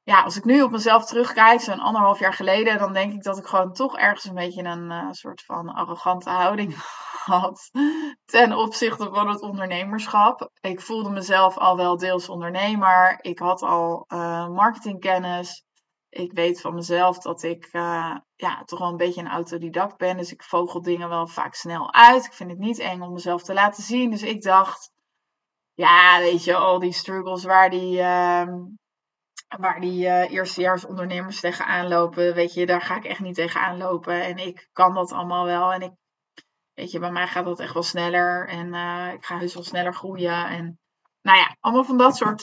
ja, 0.03 0.23
als 0.23 0.37
ik 0.37 0.45
nu 0.45 0.61
op 0.61 0.71
mezelf 0.71 1.05
terugkijk, 1.05 1.61
zo'n 1.61 1.79
anderhalf 1.79 2.19
jaar 2.19 2.33
geleden, 2.33 2.77
dan 2.77 2.93
denk 2.93 3.13
ik 3.13 3.23
dat 3.23 3.37
ik 3.37 3.45
gewoon 3.45 3.73
toch 3.73 3.97
ergens 3.97 4.25
een 4.25 4.33
beetje 4.33 4.63
een 4.63 4.91
uh, 4.91 5.07
soort 5.11 5.43
van 5.43 5.69
arrogante 5.69 6.29
houding 6.29 6.75
had 7.25 7.69
ten 8.25 8.53
opzichte 8.53 9.09
van 9.13 9.29
het 9.29 9.41
ondernemerschap. 9.41 10.49
Ik 10.61 10.81
voelde 10.81 11.09
mezelf 11.09 11.57
al 11.57 11.77
wel 11.77 11.97
deels 11.97 12.29
ondernemer. 12.29 13.17
Ik 13.21 13.39
had 13.39 13.61
al 13.61 14.05
uh, 14.07 14.47
marketingkennis 14.47 15.64
ik 16.15 16.31
weet 16.33 16.61
van 16.61 16.73
mezelf 16.73 17.17
dat 17.17 17.43
ik 17.43 17.69
uh, 17.73 18.15
ja, 18.35 18.63
toch 18.65 18.79
wel 18.79 18.89
een 18.89 18.97
beetje 18.97 19.21
een 19.21 19.27
autodidact 19.27 19.97
ben. 19.97 20.17
Dus 20.17 20.31
ik 20.31 20.43
vogel 20.43 20.81
dingen 20.81 21.09
wel 21.09 21.27
vaak 21.27 21.55
snel 21.55 21.93
uit. 21.93 22.25
Ik 22.25 22.33
vind 22.33 22.49
het 22.49 22.59
niet 22.59 22.79
eng 22.79 23.01
om 23.01 23.13
mezelf 23.13 23.43
te 23.43 23.53
laten 23.53 23.83
zien. 23.83 24.11
Dus 24.11 24.23
ik 24.23 24.41
dacht, 24.41 24.91
ja, 25.73 26.19
weet 26.19 26.43
je, 26.43 26.55
al 26.55 26.79
die 26.79 26.91
struggles 26.91 27.43
waar 27.43 27.69
die, 27.69 27.97
uh, 27.97 28.47
waar 29.57 29.79
die 29.79 30.05
uh, 30.05 30.31
eerstejaars 30.31 30.85
ondernemers 30.85 31.39
tegenaan 31.39 31.87
lopen, 31.87 32.33
weet 32.33 32.53
je, 32.53 32.65
daar 32.65 32.81
ga 32.81 32.95
ik 32.95 33.05
echt 33.05 33.19
niet 33.19 33.35
tegenaan 33.35 33.77
lopen. 33.77 34.23
En 34.23 34.37
ik 34.37 34.69
kan 34.71 34.93
dat 34.93 35.11
allemaal 35.11 35.45
wel. 35.45 35.73
En 35.73 35.81
ik, 35.81 35.91
weet 36.73 36.91
je, 36.91 36.99
bij 36.99 37.11
mij 37.11 37.27
gaat 37.27 37.45
dat 37.45 37.59
echt 37.59 37.73
wel 37.73 37.83
sneller. 37.83 38.47
En 38.47 38.73
uh, 38.73 39.13
ik 39.13 39.25
ga 39.25 39.37
heus 39.37 39.53
wel 39.53 39.63
sneller 39.63 39.93
groeien. 39.93 40.47
En 40.47 40.79
nou 41.21 41.37
ja, 41.37 41.55
allemaal 41.59 41.83
van 41.83 41.97
dat 41.97 42.15
soort 42.15 42.41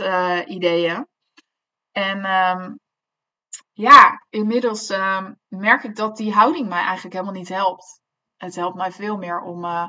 ideeën. 0.49 1.07
En 1.93 2.25
um, 2.25 2.81
ja, 3.73 4.27
inmiddels 4.31 4.91
uh, 4.91 5.27
merk 5.49 5.83
ik 5.85 5.97
dat 5.97 6.17
die 6.17 6.33
houding 6.33 6.69
mij 6.69 6.83
eigenlijk 6.83 7.15
helemaal 7.15 7.35
niet 7.35 7.49
helpt. 7.49 8.01
Het 8.37 8.55
helpt 8.55 8.77
mij 8.77 8.93
veel 8.93 9.17
meer 9.17 9.41
om 9.41 9.65
uh, 9.65 9.89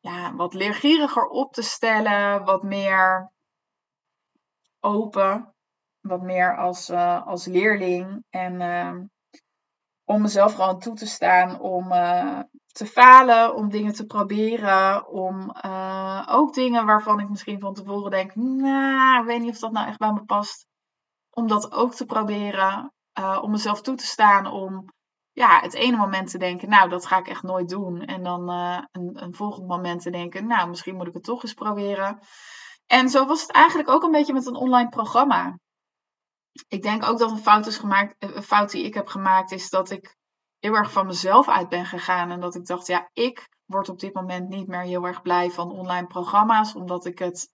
ja, 0.00 0.34
wat 0.34 0.54
leergieriger 0.54 1.26
op 1.26 1.52
te 1.52 1.62
stellen, 1.62 2.44
wat 2.44 2.62
meer 2.62 3.32
open, 4.80 5.54
wat 6.00 6.22
meer 6.22 6.56
als, 6.56 6.90
uh, 6.90 7.26
als 7.26 7.46
leerling. 7.46 8.24
En 8.30 8.60
ehm, 8.60 9.04
om 10.04 10.22
mezelf 10.22 10.54
gewoon 10.54 10.78
toe 10.78 10.94
te 10.94 11.06
staan 11.06 11.60
om 11.60 11.92
eh, 11.92 12.40
te 12.66 12.86
falen, 12.86 13.54
om 13.54 13.70
dingen 13.70 13.92
te 13.92 14.06
proberen, 14.06 15.08
om 15.08 15.54
ook 16.28 16.54
dingen 16.54 16.86
waarvan 16.86 17.20
ik 17.20 17.28
misschien 17.28 17.60
van 17.60 17.74
tevoren 17.74 18.10
denk, 18.10 18.34
nou, 18.34 19.20
ik 19.20 19.26
weet 19.26 19.40
niet 19.40 19.50
of 19.50 19.58
dat 19.58 19.72
nou 19.72 19.88
echt 19.88 19.98
bij 19.98 20.12
me 20.12 20.24
past 20.24 20.66
om 21.34 21.46
dat 21.46 21.72
ook 21.72 21.94
te 21.94 22.04
proberen. 22.04 22.92
Uh, 23.18 23.38
om 23.42 23.50
mezelf 23.50 23.80
toe 23.80 23.94
te 23.94 24.06
staan 24.06 24.46
om 24.46 24.84
ja, 25.32 25.60
het 25.60 25.74
ene 25.74 25.96
moment 25.96 26.30
te 26.30 26.38
denken, 26.38 26.68
nou, 26.68 26.88
dat 26.88 27.06
ga 27.06 27.18
ik 27.18 27.28
echt 27.28 27.42
nooit 27.42 27.68
doen. 27.68 28.00
En 28.00 28.22
dan 28.22 28.50
uh, 28.50 28.78
een, 28.92 29.22
een 29.22 29.34
volgend 29.34 29.66
moment 29.66 30.02
te 30.02 30.10
denken, 30.10 30.46
nou, 30.46 30.68
misschien 30.68 30.96
moet 30.96 31.06
ik 31.06 31.14
het 31.14 31.24
toch 31.24 31.42
eens 31.42 31.54
proberen. 31.54 32.18
En 32.86 33.08
zo 33.08 33.26
was 33.26 33.42
het 33.42 33.50
eigenlijk 33.50 33.88
ook 33.88 34.02
een 34.02 34.10
beetje 34.10 34.32
met 34.32 34.46
een 34.46 34.54
online 34.54 34.88
programma. 34.88 35.58
Ik 36.68 36.82
denk 36.82 37.04
ook 37.04 37.18
dat 37.18 37.30
een 37.30 37.38
fout 37.38 37.66
is 37.66 37.78
gemaakt, 37.78 38.14
een 38.18 38.42
fout 38.42 38.70
die 38.70 38.84
ik 38.84 38.94
heb 38.94 39.06
gemaakt, 39.06 39.50
is 39.50 39.70
dat 39.70 39.90
ik 39.90 40.16
heel 40.58 40.74
erg 40.74 40.92
van 40.92 41.06
mezelf 41.06 41.48
uit 41.48 41.68
ben 41.68 41.86
gegaan. 41.86 42.30
En 42.30 42.40
dat 42.40 42.54
ik 42.54 42.66
dacht, 42.66 42.86
ja, 42.86 43.10
ik 43.12 43.48
word 43.64 43.88
op 43.88 43.98
dit 43.98 44.14
moment 44.14 44.48
niet 44.48 44.66
meer 44.66 44.80
heel 44.80 45.04
erg 45.04 45.22
blij 45.22 45.50
van 45.50 45.70
online 45.70 46.06
programma's, 46.06 46.74
omdat 46.74 47.06
ik 47.06 47.18
het 47.18 47.52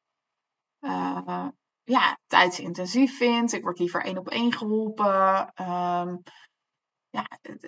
ja, 1.85 2.19
tijdsintensief 2.27 3.17
vind. 3.17 3.53
Ik 3.53 3.63
word 3.63 3.79
liever 3.79 4.05
één 4.05 4.19
op 4.19 4.29
één 4.29 4.53
geholpen. 4.53 5.53
Ehm, 5.55 6.17
ja, 7.11 7.27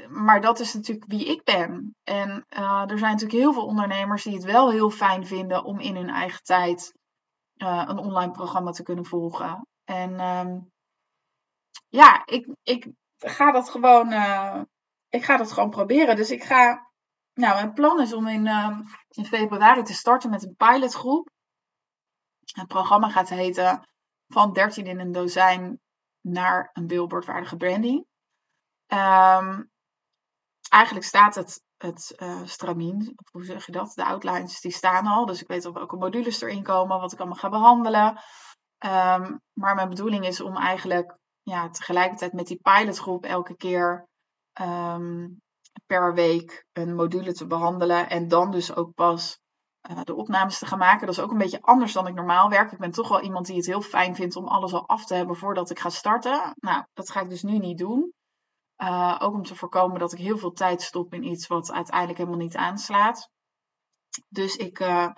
maar 0.09 0.41
dat 0.41 0.61
is 0.61 0.75
natuurlijk 0.75 1.11
wie 1.11 1.27
ik 1.27 1.45
ben. 1.45 1.97
En 2.03 2.47
uh, 2.51 2.91
er 2.91 2.99
zijn 2.99 3.13
natuurlijk 3.13 3.41
heel 3.41 3.53
veel 3.53 3.67
ondernemers 3.67 4.23
die 4.23 4.35
het 4.35 4.45
wel 4.45 4.71
heel 4.71 4.91
fijn 4.91 5.27
vinden 5.27 5.65
om 5.65 5.81
in 5.81 5.97
hun 5.97 6.09
eigen 6.09 6.43
tijd 6.43 6.95
uh, 7.57 7.85
een 7.87 7.99
online 7.99 8.33
programma 8.33 8.71
te 8.71 8.83
kunnen 8.83 9.07
volgen. 9.07 9.67
En 9.85 10.21
um, 10.21 10.71
ja, 11.89 12.27
ik, 12.27 12.49
ik 12.63 12.91
ga 13.19 13.53
dat 13.53 13.71
gewoon, 13.71 14.13
uh, 14.13 14.61
ik 15.09 15.25
ga 15.25 15.37
dat 15.37 15.53
gewoon 15.53 15.71
proberen. 15.71 16.17
Dus 16.17 16.31
ik 16.31 16.43
ga, 16.43 16.91
nou, 17.35 17.55
mijn 17.55 17.73
plan 17.73 18.01
is 18.01 18.13
om 18.13 18.29
in, 18.29 18.47
in 19.09 19.25
februari 19.25 19.83
te 19.83 19.95
starten 19.95 20.31
met 20.31 20.43
een 20.43 20.57
pilotgroep. 20.57 21.31
Het 22.53 22.67
programma 22.67 23.09
gaat 23.09 23.29
heten 23.29 23.92
van 24.33 24.53
13 24.53 24.87
in 24.87 25.01
een 25.01 25.13
dozijn 25.13 25.81
naar 26.21 26.71
een 26.73 26.87
billboardwaardige 26.87 27.57
branding. 27.57 28.07
Um, 28.93 29.71
eigenlijk 30.69 31.07
staat 31.07 31.35
het, 31.35 31.63
het 31.77 32.15
uh, 32.17 32.41
stramien, 32.45 33.15
hoe 33.31 33.45
zeg 33.45 33.67
je 33.67 33.73
dat? 33.73 33.93
De 33.95 34.05
outlines 34.05 34.61
die 34.61 34.73
staan 34.73 35.07
al. 35.07 35.27
Dus 35.27 35.41
ik 35.41 35.49
weet 35.49 35.67
op 35.67 35.75
welke 35.75 35.97
modules 35.97 36.41
erin 36.41 36.63
komen, 36.63 37.01
wat 37.01 37.13
ik 37.13 37.19
allemaal 37.19 37.39
ga 37.39 37.49
behandelen. 37.49 38.09
Um, 38.85 39.41
maar 39.53 39.75
mijn 39.75 39.89
bedoeling 39.89 40.27
is 40.27 40.41
om 40.41 40.57
eigenlijk 40.57 41.19
ja, 41.43 41.71
tegelijkertijd 41.71 42.33
met 42.33 42.47
die 42.47 42.61
pilotgroep 42.63 43.25
elke 43.25 43.57
keer 43.57 44.09
um, 44.61 45.41
per 45.87 46.15
week 46.15 46.67
een 46.73 46.95
module 46.95 47.33
te 47.33 47.47
behandelen. 47.47 48.09
En 48.09 48.29
dan 48.29 48.51
dus 48.51 48.75
ook 48.75 48.95
pas 48.95 49.41
uh, 49.91 50.03
de 50.03 50.15
opnames 50.15 50.59
te 50.59 50.67
gaan 50.67 50.79
maken. 50.79 51.07
Dat 51.07 51.17
is 51.17 51.23
ook 51.23 51.31
een 51.31 51.39
beetje 51.39 51.63
anders 51.63 51.93
dan 51.93 52.07
ik 52.07 52.15
normaal 52.15 52.49
werk. 52.49 52.73
Ik 52.73 52.79
ben 52.79 52.91
toch 52.91 53.09
wel 53.09 53.21
iemand 53.21 53.47
die 53.47 53.57
het 53.57 53.67
heel 53.67 53.83
fijn 53.83 54.15
vindt 54.15 54.37
om 54.37 54.49
alles 54.49 54.73
al 54.73 54.89
af 54.89 55.05
te 55.05 55.15
hebben 55.15 55.37
voordat 55.37 55.71
ik 55.71 55.79
ga 55.79 55.89
starten. 55.89 56.55
Nou, 56.57 56.85
dat 56.93 57.11
ga 57.11 57.21
ik 57.21 57.29
dus 57.29 57.43
nu 57.43 57.59
niet 57.59 57.79
doen. 57.79 58.13
Uh, 58.83 59.19
ook 59.19 59.35
om 59.35 59.43
te 59.43 59.55
voorkomen 59.55 59.99
dat 59.99 60.13
ik 60.13 60.19
heel 60.19 60.39
veel 60.39 60.53
tijd 60.53 60.83
stop 60.83 61.15
in 61.15 61.23
iets 61.23 61.47
wat 61.47 61.73
uiteindelijk 61.73 62.19
helemaal 62.19 62.39
niet 62.39 62.57
aanslaat. 62.57 63.31
Dus 64.29 64.57
ik, 64.57 64.81
uh, 64.81 65.09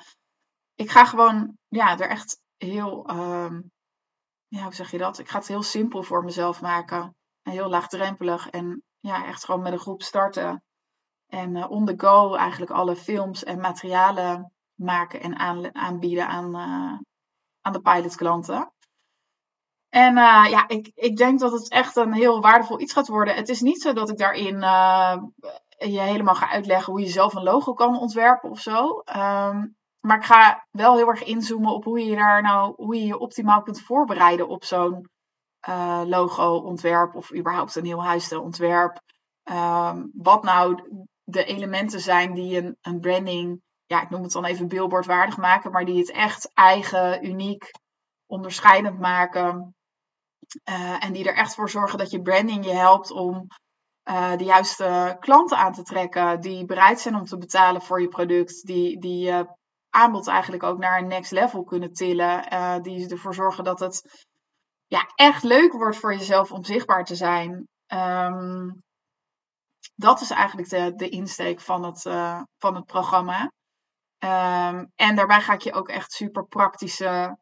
ik 0.74 0.90
ga 0.90 1.04
gewoon 1.04 1.58
ja, 1.68 1.98
er 1.98 2.08
echt 2.08 2.40
heel, 2.56 3.10
uh, 3.10 3.58
ja, 4.46 4.62
hoe 4.62 4.74
zeg 4.74 4.90
je 4.90 4.98
dat? 4.98 5.18
Ik 5.18 5.28
ga 5.28 5.38
het 5.38 5.48
heel 5.48 5.62
simpel 5.62 6.02
voor 6.02 6.24
mezelf 6.24 6.60
maken. 6.60 7.16
En 7.42 7.52
heel 7.52 7.68
laagdrempelig. 7.68 8.50
En 8.50 8.82
ja, 8.98 9.26
echt 9.26 9.44
gewoon 9.44 9.62
met 9.62 9.72
een 9.72 9.78
groep 9.78 10.02
starten. 10.02 10.62
En 11.26 11.68
on 11.68 11.84
the 11.84 11.94
go 11.96 12.34
eigenlijk 12.34 12.70
alle 12.70 12.96
films 12.96 13.44
en 13.44 13.60
materialen 13.60 14.53
maken 14.74 15.20
en 15.20 15.38
aan, 15.38 15.74
aanbieden 15.74 16.26
aan, 16.26 16.56
aan 17.60 17.72
de 17.72 17.80
pilotklanten. 17.80 18.72
En 19.88 20.16
uh, 20.16 20.46
ja, 20.48 20.68
ik, 20.68 20.90
ik 20.94 21.16
denk 21.16 21.40
dat 21.40 21.52
het 21.52 21.70
echt 21.70 21.96
een 21.96 22.12
heel 22.12 22.40
waardevol 22.40 22.80
iets 22.80 22.92
gaat 22.92 23.08
worden. 23.08 23.34
Het 23.34 23.48
is 23.48 23.60
niet 23.60 23.82
zo 23.82 23.92
dat 23.92 24.10
ik 24.10 24.18
daarin 24.18 24.54
uh, 24.54 25.16
je 25.68 26.00
helemaal 26.00 26.34
ga 26.34 26.48
uitleggen 26.50 26.92
hoe 26.92 27.02
je 27.02 27.08
zelf 27.08 27.34
een 27.34 27.42
logo 27.42 27.72
kan 27.72 27.98
ontwerpen 27.98 28.50
of 28.50 28.60
zo. 28.60 29.02
Um, 29.16 29.76
maar 30.00 30.16
ik 30.16 30.24
ga 30.24 30.66
wel 30.70 30.96
heel 30.96 31.08
erg 31.08 31.24
inzoomen 31.24 31.72
op 31.72 31.84
hoe 31.84 32.04
je 32.04 32.16
daar 32.16 32.42
nou, 32.42 32.72
hoe 32.76 32.96
je 32.96 33.06
je 33.06 33.18
optimaal 33.18 33.62
kunt 33.62 33.80
voorbereiden 33.80 34.48
op 34.48 34.64
zo'n 34.64 35.08
uh, 35.68 36.02
logo-ontwerp 36.04 37.14
of 37.14 37.34
überhaupt 37.34 37.74
een 37.74 37.84
heel 37.84 38.04
huisstijlontwerp. 38.04 39.00
Um, 39.44 40.10
wat 40.14 40.42
nou 40.42 40.82
de 41.24 41.44
elementen 41.44 42.00
zijn 42.00 42.34
die 42.34 42.62
een, 42.62 42.76
een 42.80 43.00
branding, 43.00 43.62
ja, 43.94 44.02
ik 44.02 44.10
noem 44.10 44.22
het 44.22 44.32
dan 44.32 44.44
even 44.44 44.68
billboardwaardig 44.68 45.36
maken, 45.36 45.70
maar 45.70 45.84
die 45.84 45.98
het 45.98 46.10
echt 46.10 46.50
eigen, 46.54 47.26
uniek, 47.26 47.70
onderscheidend 48.26 48.98
maken. 48.98 49.74
Uh, 50.68 51.04
en 51.04 51.12
die 51.12 51.28
er 51.28 51.34
echt 51.34 51.54
voor 51.54 51.70
zorgen 51.70 51.98
dat 51.98 52.10
je 52.10 52.22
branding 52.22 52.64
je 52.64 52.72
helpt 52.72 53.10
om 53.10 53.46
uh, 54.04 54.36
de 54.36 54.44
juiste 54.44 55.16
klanten 55.20 55.56
aan 55.56 55.72
te 55.72 55.82
trekken. 55.82 56.40
Die 56.40 56.64
bereid 56.64 57.00
zijn 57.00 57.14
om 57.14 57.24
te 57.24 57.38
betalen 57.38 57.82
voor 57.82 58.00
je 58.00 58.08
product. 58.08 58.66
Die, 58.66 59.00
die 59.00 59.24
je 59.24 59.46
aanbod 59.90 60.26
eigenlijk 60.28 60.62
ook 60.62 60.78
naar 60.78 60.98
een 60.98 61.06
next 61.06 61.30
level 61.30 61.64
kunnen 61.64 61.92
tillen. 61.92 62.52
Uh, 62.52 62.80
die 62.80 63.08
ervoor 63.08 63.34
zorgen 63.34 63.64
dat 63.64 63.80
het 63.80 64.26
ja, 64.86 65.10
echt 65.14 65.42
leuk 65.42 65.72
wordt 65.72 65.96
voor 65.96 66.14
jezelf 66.14 66.52
om 66.52 66.64
zichtbaar 66.64 67.04
te 67.04 67.14
zijn. 67.14 67.68
Um, 67.86 68.82
dat 69.94 70.20
is 70.20 70.30
eigenlijk 70.30 70.68
de, 70.68 70.92
de 70.94 71.08
insteek 71.08 71.60
van 71.60 71.84
het, 71.84 72.02
van 72.58 72.74
het 72.74 72.84
programma. 72.84 73.50
Um, 74.24 74.92
en 74.94 75.16
daarbij 75.16 75.40
ga 75.40 75.52
ik 75.52 75.60
je 75.60 75.72
ook 75.72 75.88
echt 75.88 76.12
super 76.12 76.46
praktische 76.46 77.38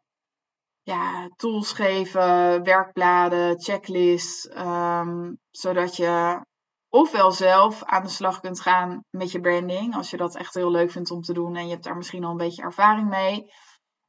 ja, 0.82 1.28
tools 1.36 1.72
geven, 1.72 2.62
werkbladen, 2.62 3.60
checklists, 3.60 4.50
um, 4.56 5.38
zodat 5.50 5.96
je 5.96 6.44
ofwel 6.88 7.32
zelf 7.32 7.84
aan 7.84 8.02
de 8.02 8.08
slag 8.08 8.40
kunt 8.40 8.60
gaan 8.60 9.04
met 9.10 9.30
je 9.30 9.40
branding, 9.40 9.94
als 9.94 10.10
je 10.10 10.16
dat 10.16 10.36
echt 10.36 10.54
heel 10.54 10.70
leuk 10.70 10.90
vindt 10.90 11.10
om 11.10 11.20
te 11.20 11.32
doen 11.32 11.56
en 11.56 11.64
je 11.64 11.72
hebt 11.72 11.84
daar 11.84 11.96
misschien 11.96 12.24
al 12.24 12.30
een 12.30 12.36
beetje 12.36 12.62
ervaring 12.62 13.08
mee. 13.08 13.50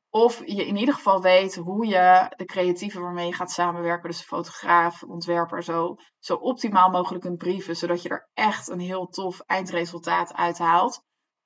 Of 0.09 0.39
je 0.45 0.65
in 0.65 0.77
ieder 0.77 0.93
geval 0.93 1.21
weet 1.21 1.55
hoe 1.55 1.88
je 1.88 2.33
de 2.36 2.45
creatieven 2.45 3.01
waarmee 3.01 3.27
je 3.27 3.33
gaat 3.33 3.51
samenwerken, 3.51 4.09
dus 4.09 4.21
fotograaf, 4.21 5.03
ontwerper, 5.03 5.63
zo, 5.63 5.95
zo 6.19 6.36
optimaal 6.36 6.89
mogelijk 6.89 7.23
kunt 7.23 7.38
brieven, 7.38 7.75
zodat 7.75 8.01
je 8.01 8.09
er 8.09 8.29
echt 8.33 8.67
een 8.69 8.79
heel 8.79 9.07
tof 9.07 9.39
eindresultaat 9.39 10.33
uithaalt. 10.33 11.03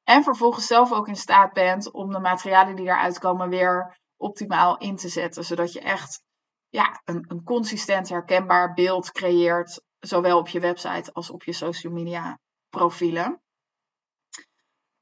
En 0.08 0.24
vervolgens 0.24 0.68
zelf 0.68 0.92
ook 0.92 1.08
in 1.08 1.16
staat 1.16 1.54
bent 1.54 1.92
om 1.92 2.12
de 2.12 2.20
materialen 2.20 2.76
die 2.76 2.86
eruit 2.86 3.20
komen 3.20 3.50
weer 3.50 3.98
optimaal 4.18 4.78
in 4.78 4.96
te 4.96 5.10
zetten. 5.10 5.44
Zodat 5.44 5.74
je 5.74 5.80
echt 5.80 6.22
ja, 6.70 7.02
een, 7.06 7.26
een 7.28 7.44
consistent 7.44 8.10
herkenbaar 8.10 8.74
beeld 8.74 9.12
creëert. 9.12 9.82
Zowel 10.00 10.38
op 10.38 10.48
je 10.48 10.60
website 10.60 11.14
als 11.14 11.30
op 11.30 11.44
je 11.44 11.54
social 11.54 11.94
media 11.94 12.40
profielen. 12.70 13.42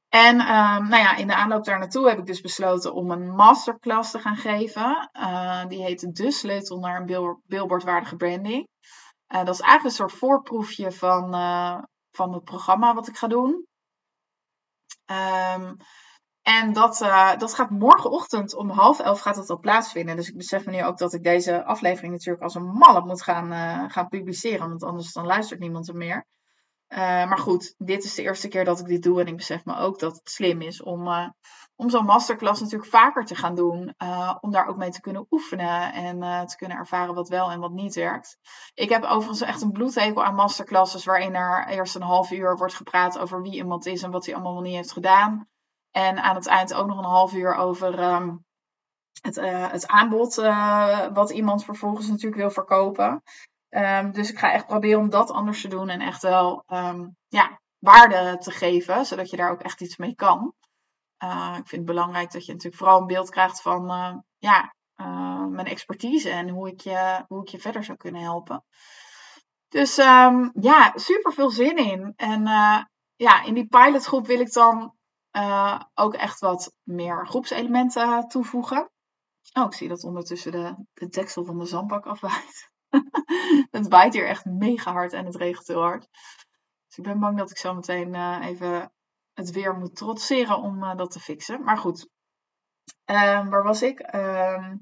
En 0.08 0.40
um, 0.40 0.88
nou 0.88 1.02
ja, 1.02 1.16
in 1.16 1.26
de 1.26 1.34
aanloop 1.34 1.64
daar 1.64 1.78
naartoe 1.78 2.08
heb 2.08 2.18
ik 2.18 2.26
dus 2.26 2.40
besloten 2.40 2.94
om 2.94 3.10
een 3.10 3.34
masterclass 3.34 4.10
te 4.10 4.18
gaan 4.18 4.36
geven. 4.36 5.10
Uh, 5.12 5.66
die 5.66 5.82
heet 5.82 6.16
De 6.16 6.30
Sleutel 6.30 6.78
naar 6.78 7.00
een 7.00 7.40
billboardwaardige 7.46 8.16
branding. 8.16 8.68
Uh, 9.34 9.44
dat 9.44 9.54
is 9.54 9.60
eigenlijk 9.60 9.84
een 9.84 10.08
soort 10.08 10.20
voorproefje 10.20 10.92
van, 10.92 11.34
uh, 11.34 11.78
van 12.10 12.32
het 12.32 12.44
programma 12.44 12.94
wat 12.94 13.08
ik 13.08 13.16
ga 13.16 13.26
doen. 13.26 13.66
Um, 15.06 15.76
en 16.42 16.72
dat, 16.72 17.00
uh, 17.00 17.36
dat 17.36 17.54
gaat 17.54 17.70
morgenochtend 17.70 18.54
om 18.54 18.70
half 18.70 19.00
elf 19.00 19.20
gaat 19.20 19.36
het 19.36 19.50
al 19.50 19.58
plaatsvinden. 19.58 20.16
Dus 20.16 20.28
ik 20.28 20.36
besef 20.36 20.64
me 20.64 20.72
nu 20.72 20.84
ook 20.84 20.98
dat 20.98 21.14
ik 21.14 21.22
deze 21.22 21.64
aflevering 21.64 22.12
natuurlijk 22.12 22.42
als 22.42 22.54
een 22.54 22.66
malle 22.66 23.04
moet 23.04 23.22
gaan, 23.22 23.52
uh, 23.52 23.90
gaan 23.90 24.08
publiceren. 24.08 24.68
Want 24.68 24.82
anders 24.82 25.12
dan 25.12 25.26
luistert 25.26 25.60
niemand 25.60 25.88
er 25.88 25.96
meer. 25.96 26.26
Uh, 26.88 26.98
maar 26.98 27.38
goed, 27.38 27.74
dit 27.78 28.04
is 28.04 28.14
de 28.14 28.22
eerste 28.22 28.48
keer 28.48 28.64
dat 28.64 28.80
ik 28.80 28.86
dit 28.86 29.02
doe. 29.02 29.20
En 29.20 29.26
ik 29.26 29.36
besef 29.36 29.64
me 29.64 29.76
ook 29.76 29.98
dat 29.98 30.16
het 30.16 30.30
slim 30.30 30.60
is 30.60 30.82
om, 30.82 31.08
om 31.76 31.90
zo'n 31.90 32.04
masterclass 32.04 32.60
natuurlijk 32.60 32.90
vaker 32.90 33.24
te 33.24 33.34
gaan 33.34 33.54
doen. 33.54 33.94
om 34.40 34.50
daar 34.50 34.66
ook 34.66 34.76
mee 34.76 34.90
te 34.90 35.00
kunnen 35.00 35.26
oefenen. 35.30 35.92
En 35.92 36.46
te 36.46 36.56
kunnen 36.56 36.76
ervaren 36.76 37.14
wat 37.14 37.28
wel 37.28 37.50
en 37.50 37.60
wat 37.60 37.72
niet 37.72 37.94
werkt. 37.94 38.38
Ik 38.74 38.88
heb 38.88 39.04
overigens 39.04 39.40
echt 39.40 39.62
een 39.62 39.72
bloedhekel 39.72 40.24
aan 40.24 40.34
masterclasses. 40.34 41.04
Waarin 41.04 41.34
er 41.34 41.66
eerst 41.68 41.94
een 41.94 42.02
half 42.02 42.30
uur 42.30 42.56
wordt 42.56 42.74
gepraat 42.74 43.18
over 43.18 43.42
wie 43.42 43.54
iemand 43.54 43.86
is 43.86 44.02
en 44.02 44.10
wat 44.10 44.24
hij 44.26 44.34
allemaal 44.34 44.54
nog 44.54 44.62
niet 44.62 44.74
heeft 44.74 44.92
gedaan. 44.92 45.48
En 45.90 46.22
aan 46.22 46.34
het 46.34 46.46
eind 46.46 46.74
ook 46.74 46.86
nog 46.86 46.98
een 46.98 47.04
half 47.04 47.32
uur 47.32 47.54
over 47.54 48.12
um, 48.14 48.44
het, 49.22 49.36
uh, 49.36 49.70
het, 49.70 49.86
aanbod 49.86 50.34
wat 51.12 51.30
iemand 51.30 51.64
vervolgens 51.64 52.08
natuurlijk 52.08 52.40
wil 52.40 52.50
verkopen. 52.50 53.22
Um, 53.68 54.12
dus 54.12 54.30
ik 54.30 54.38
ga 54.38 54.52
echt 54.52 54.66
proberen 54.66 55.00
om 55.00 55.10
dat 55.10 55.30
anders 55.30 55.60
te 55.60 55.68
doen 55.68 55.88
en 55.88 56.00
echt 56.00 56.22
wel 56.22 56.64
um, 56.66 57.16
ja, 57.28 57.60
waarde 57.78 58.38
te 58.38 58.50
geven, 58.50 59.06
zodat 59.06 59.30
je 59.30 59.36
daar 59.36 59.50
ook 59.50 59.62
echt 59.62 59.80
iets 59.80 59.96
mee 59.96 60.14
kan. 60.14 60.54
Uh, 61.24 61.54
ik 61.58 61.68
vind 61.68 61.70
het 61.70 61.84
belangrijk 61.84 62.32
dat 62.32 62.46
je 62.46 62.52
natuurlijk 62.52 62.82
vooral 62.82 63.00
een 63.00 63.06
beeld 63.06 63.30
krijgt 63.30 63.62
van 63.62 63.86
ja, 64.38 64.74
mijn 65.50 65.66
expertise 65.66 66.30
en 66.30 66.48
hoe 66.48 66.68
ik, 66.68 66.80
je, 66.80 67.24
hoe 67.28 67.42
ik 67.42 67.48
je 67.48 67.58
verder 67.58 67.84
zou 67.84 67.98
kunnen 67.98 68.22
helpen. 68.22 68.64
Dus 69.68 69.96
ja, 69.96 70.92
super 70.94 71.32
veel 71.32 71.50
zin 71.50 71.76
in. 71.76 72.12
En 72.16 72.42
ja, 73.16 73.42
in 73.44 73.54
die 73.54 73.66
pilotgroep 73.66 74.26
wil 74.26 74.40
ik 74.40 74.52
dan 74.52 74.94
ook 75.94 76.14
echt 76.14 76.40
wat 76.40 76.74
meer 76.82 77.26
groepselementen 77.26 78.28
toevoegen. 78.28 78.90
Oh, 79.52 79.64
ik 79.64 79.72
zie 79.72 79.88
dat 79.88 80.04
ondertussen 80.04 80.52
de, 80.52 80.74
de 80.94 81.08
deksel 81.08 81.44
van 81.44 81.58
de 81.58 81.64
zandbak 81.64 82.06
afwaait. 82.06 82.70
het 83.70 83.88
waait 83.88 84.14
hier 84.14 84.26
echt 84.26 84.44
mega 84.44 84.92
hard 84.92 85.12
en 85.12 85.24
het 85.26 85.36
regent 85.36 85.66
heel 85.66 85.82
hard. 85.82 86.08
Dus 86.86 86.96
ik 86.96 87.04
ben 87.04 87.18
bang 87.18 87.38
dat 87.38 87.50
ik 87.50 87.58
zo 87.58 87.74
meteen 87.74 88.40
even 88.42 88.92
het 89.36 89.50
weer 89.50 89.74
moet 89.74 89.96
trotseren 89.96 90.58
om 90.58 90.82
uh, 90.82 90.94
dat 90.94 91.10
te 91.10 91.20
fixen. 91.20 91.62
Maar 91.62 91.78
goed, 91.78 92.08
ehm, 93.04 93.48
waar 93.48 93.62
was 93.62 93.82
ik? 93.82 94.00
Ehm, 94.00 94.76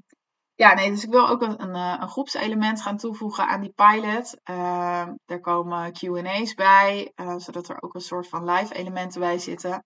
ja, 0.53 0.73
nee, 0.73 0.89
dus 0.89 1.03
ik 1.03 1.09
wil 1.09 1.27
ook 1.27 1.41
een, 1.41 1.61
een, 1.61 1.75
een 2.01 2.09
groepselement 2.09 2.81
gaan 2.81 2.97
toevoegen 2.97 3.47
aan 3.47 3.61
die 3.61 3.73
pilot. 3.75 4.37
Uh, 4.49 5.07
er 5.25 5.39
komen 5.39 5.91
QA's 5.91 6.53
bij, 6.53 7.11
uh, 7.15 7.37
zodat 7.37 7.69
er 7.69 7.81
ook 7.81 7.93
een 7.93 8.01
soort 8.01 8.27
van 8.27 8.49
live 8.51 8.73
elementen 8.73 9.19
bij 9.19 9.37
zitten. 9.37 9.85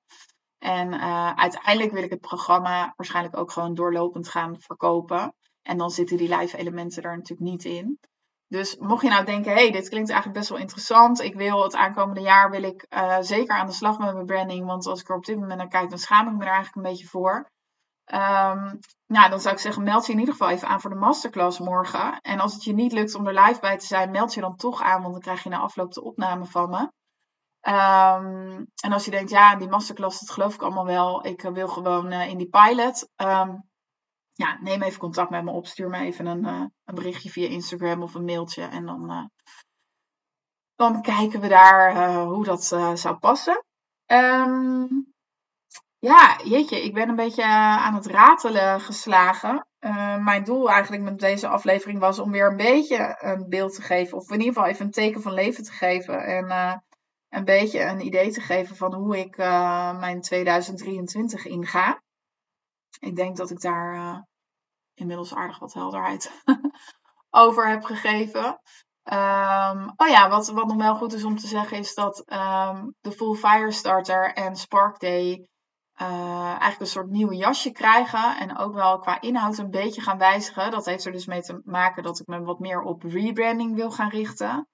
En 0.57 0.93
uiteindelijk 1.35 1.91
wil 1.91 2.03
ik 2.03 2.09
het 2.09 2.19
programma 2.19 2.93
waarschijnlijk 2.95 3.37
ook 3.37 3.51
gewoon 3.51 3.73
doorlopend 3.73 4.29
gaan 4.29 4.59
verkopen. 4.59 5.33
En 5.61 5.77
dan 5.77 5.89
zitten 5.89 6.17
die 6.17 6.35
live 6.37 6.57
elementen 6.57 7.03
er 7.03 7.15
natuurlijk 7.15 7.49
niet 7.49 7.65
in. 7.65 7.99
Dus 8.49 8.75
mocht 8.75 9.01
je 9.01 9.09
nou 9.09 9.25
denken, 9.25 9.53
hey, 9.53 9.71
dit 9.71 9.89
klinkt 9.89 10.09
eigenlijk 10.09 10.39
best 10.39 10.49
wel 10.49 10.59
interessant. 10.59 11.21
Ik 11.21 11.35
wil 11.35 11.63
het 11.63 11.75
aankomende 11.75 12.21
jaar 12.21 12.49
wil 12.49 12.63
ik 12.63 12.85
uh, 12.89 13.17
zeker 13.19 13.57
aan 13.57 13.67
de 13.67 13.73
slag 13.73 13.97
met 13.97 14.13
mijn 14.13 14.25
branding. 14.25 14.65
Want 14.65 14.85
als 14.85 15.01
ik 15.01 15.09
er 15.09 15.15
op 15.15 15.25
dit 15.25 15.39
moment 15.39 15.57
naar 15.57 15.67
kijk, 15.67 15.89
dan 15.89 15.97
schaam 15.97 16.27
ik 16.27 16.33
me 16.33 16.39
er 16.39 16.51
eigenlijk 16.51 16.75
een 16.75 16.91
beetje 16.91 17.07
voor. 17.07 17.51
Um, 18.13 18.79
nou, 19.07 19.29
dan 19.29 19.39
zou 19.39 19.55
ik 19.55 19.61
zeggen, 19.61 19.83
meld 19.83 20.05
je 20.05 20.13
in 20.13 20.19
ieder 20.19 20.33
geval 20.33 20.49
even 20.49 20.67
aan 20.67 20.81
voor 20.81 20.89
de 20.89 20.95
masterclass 20.95 21.59
morgen. 21.59 22.19
En 22.21 22.39
als 22.39 22.53
het 22.53 22.63
je 22.63 22.73
niet 22.73 22.91
lukt 22.91 23.15
om 23.15 23.27
er 23.27 23.41
live 23.41 23.59
bij 23.59 23.77
te 23.77 23.85
zijn, 23.85 24.11
meld 24.11 24.33
je 24.33 24.41
dan 24.41 24.55
toch 24.55 24.81
aan, 24.81 25.01
want 25.01 25.13
dan 25.13 25.21
krijg 25.21 25.43
je 25.43 25.49
na 25.49 25.57
afloop 25.57 25.93
de 25.93 26.03
opname 26.03 26.45
van 26.45 26.69
me. 26.69 26.91
Um, 27.61 28.67
en 28.83 28.91
als 28.91 29.05
je 29.05 29.11
denkt, 29.11 29.29
ja, 29.29 29.55
die 29.55 29.69
masterclass, 29.69 30.19
dat 30.19 30.29
geloof 30.29 30.53
ik 30.53 30.61
allemaal 30.61 30.85
wel. 30.85 31.25
Ik 31.25 31.41
wil 31.41 31.67
gewoon 31.67 32.11
uh, 32.11 32.27
in 32.27 32.37
die 32.37 32.49
pilot. 32.49 33.09
Um, 33.15 33.68
ja, 34.39 34.57
neem 34.61 34.81
even 34.81 34.99
contact 34.99 35.29
met 35.29 35.43
me 35.43 35.51
op. 35.51 35.67
Stuur 35.67 35.89
me 35.89 35.97
even 35.97 36.25
een, 36.25 36.43
uh, 36.43 36.63
een 36.85 36.95
berichtje 36.95 37.29
via 37.29 37.47
Instagram 37.47 38.03
of 38.03 38.13
een 38.13 38.25
mailtje. 38.25 38.63
En 38.63 38.85
dan, 38.85 39.11
uh, 39.11 39.25
dan 40.75 41.01
kijken 41.01 41.41
we 41.41 41.47
daar 41.47 41.95
uh, 41.95 42.23
hoe 42.23 42.43
dat 42.43 42.63
zou 42.93 43.15
passen. 43.15 43.63
Um, 44.05 45.13
ja, 45.97 46.39
jeetje, 46.43 46.83
ik 46.83 46.93
ben 46.93 47.09
een 47.09 47.15
beetje 47.15 47.45
aan 47.45 47.93
het 47.93 48.05
ratelen 48.05 48.81
geslagen. 48.81 49.67
mijn 50.19 50.43
doel 50.43 50.69
eigenlijk 50.69 51.03
met 51.03 51.19
deze 51.19 51.47
aflevering 51.47 51.99
was 51.99 52.19
om 52.19 52.31
weer 52.31 52.49
een 52.49 52.57
beetje 52.57 53.17
een 53.19 53.49
beeld 53.49 53.75
te 53.75 53.81
geven. 53.81 54.17
Of 54.17 54.31
in 54.31 54.39
ieder 54.39 54.53
geval 54.53 54.69
even 54.69 54.85
een 54.85 54.91
teken 54.91 55.21
van 55.21 55.33
leven 55.33 55.63
te 55.63 55.71
geven. 55.71 56.23
En 56.25 56.81
een 57.29 57.45
beetje 57.45 57.83
een 57.83 58.05
idee 58.05 58.31
te 58.31 58.41
geven 58.41 58.75
van 58.75 58.93
hoe 58.93 59.17
ik 59.17 59.37
mijn 59.37 60.21
2023 60.21 61.45
inga. 61.45 62.01
Ik 62.99 63.15
denk 63.15 63.37
dat 63.37 63.49
ik 63.49 63.61
daar 63.61 64.25
inmiddels 64.93 65.35
aardig 65.35 65.59
wat 65.59 65.73
helderheid 65.73 66.43
over 67.29 67.69
heb 67.69 67.83
gegeven. 67.83 68.59
Um, 69.03 69.93
oh 69.95 70.07
ja, 70.07 70.29
wat, 70.29 70.47
wat 70.47 70.67
nog 70.67 70.77
wel 70.77 70.95
goed 70.95 71.13
is 71.13 71.23
om 71.23 71.37
te 71.37 71.47
zeggen 71.47 71.77
is 71.77 71.93
dat 71.93 72.17
um, 72.17 72.95
de 73.01 73.11
Full 73.11 73.35
Fire 73.35 73.71
Starter 73.71 74.33
en 74.33 74.55
Spark 74.55 74.99
Day 74.99 75.49
uh, 76.01 76.47
eigenlijk 76.47 76.79
een 76.79 76.87
soort 76.87 77.09
nieuwe 77.09 77.35
jasje 77.35 77.71
krijgen. 77.71 78.37
En 78.37 78.57
ook 78.57 78.73
wel 78.73 78.99
qua 78.99 79.21
inhoud 79.21 79.57
een 79.57 79.69
beetje 79.69 80.01
gaan 80.01 80.17
wijzigen. 80.17 80.71
Dat 80.71 80.85
heeft 80.85 81.05
er 81.05 81.11
dus 81.11 81.25
mee 81.25 81.41
te 81.41 81.61
maken 81.63 82.03
dat 82.03 82.19
ik 82.19 82.27
me 82.27 82.41
wat 82.41 82.59
meer 82.59 82.81
op 82.81 83.03
rebranding 83.03 83.75
wil 83.75 83.91
gaan 83.91 84.09
richten. 84.09 84.67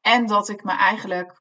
En 0.00 0.26
dat 0.26 0.48
ik 0.48 0.64
me 0.64 0.72
eigenlijk 0.72 1.40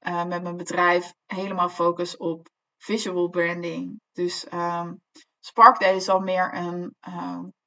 uh, 0.00 0.24
met 0.24 0.42
mijn 0.42 0.56
bedrijf 0.56 1.14
helemaal 1.26 1.68
focus 1.68 2.16
op 2.16 2.48
visual 2.76 3.28
branding. 3.28 4.00
Dus 4.12 4.52
um, 4.52 5.00
Spark 5.46 5.80
Day 5.80 6.00
zal 6.00 6.20
meer 6.20 6.54
een 6.54 6.96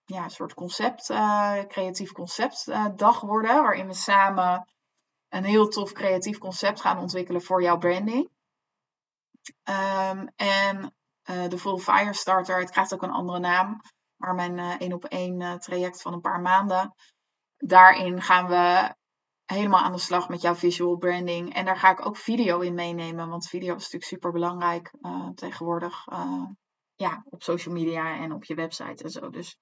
ja, 0.06 0.24
een 0.24 0.30
soort 0.30 0.54
concept, 0.54 1.10
uh, 1.10 1.60
creatief 1.68 2.12
conceptdag 2.12 3.16
uh, 3.16 3.30
worden. 3.30 3.62
Waarin 3.62 3.88
we 3.88 3.94
samen 3.94 4.66
een 5.30 5.44
heel 5.44 5.68
tof 5.68 5.92
creatief 5.92 6.38
concept 6.38 6.82
gaan 6.82 6.98
ontwikkelen 6.98 7.42
voor 7.42 7.62
jouw 7.62 7.78
branding. 7.78 8.30
Um, 9.64 10.30
en 10.36 10.94
de 11.50 11.58
Full 11.58 11.78
Fire 11.78 12.14
Starter, 12.14 12.60
het 12.60 12.72
krijgt 12.72 12.94
ook 12.94 13.04
een 13.04 13.12
andere 13.12 13.40
naam. 13.40 13.82
Maar 14.16 14.36
mijn 14.36 14.60
één 14.60 14.94
op 14.94 15.06
één 15.06 15.60
traject 15.60 16.02
van 16.02 16.14
een 16.14 16.22
paar 16.22 16.42
maanden. 16.42 16.94
Daarin 17.58 18.22
gaan 18.22 18.48
we 18.48 18.96
helemaal 19.46 19.84
aan 19.84 19.92
de 19.92 20.00
slag 20.00 20.30
met 20.30 20.42
jouw 20.42 20.56
visual 20.56 20.98
branding. 20.98 21.54
En 21.54 21.66
daar 21.66 21.78
ga 21.78 21.92
ik 21.92 22.06
ook 22.06 22.18
video 22.18 22.60
in 22.60 22.74
meenemen. 22.74 23.30
Want 23.30 23.48
video 23.48 23.76
is 23.76 23.82
natuurlijk 23.82 24.12
super 24.12 24.32
belangrijk 24.32 24.92
tegenwoordig. 25.36 26.06
Ja, 27.00 27.24
op 27.30 27.44
social 27.44 27.74
media 27.74 28.16
en 28.18 28.34
op 28.34 28.44
je 28.44 28.56
website 28.56 29.04
en 29.04 29.10
zo. 29.10 29.30
Dus 29.30 29.58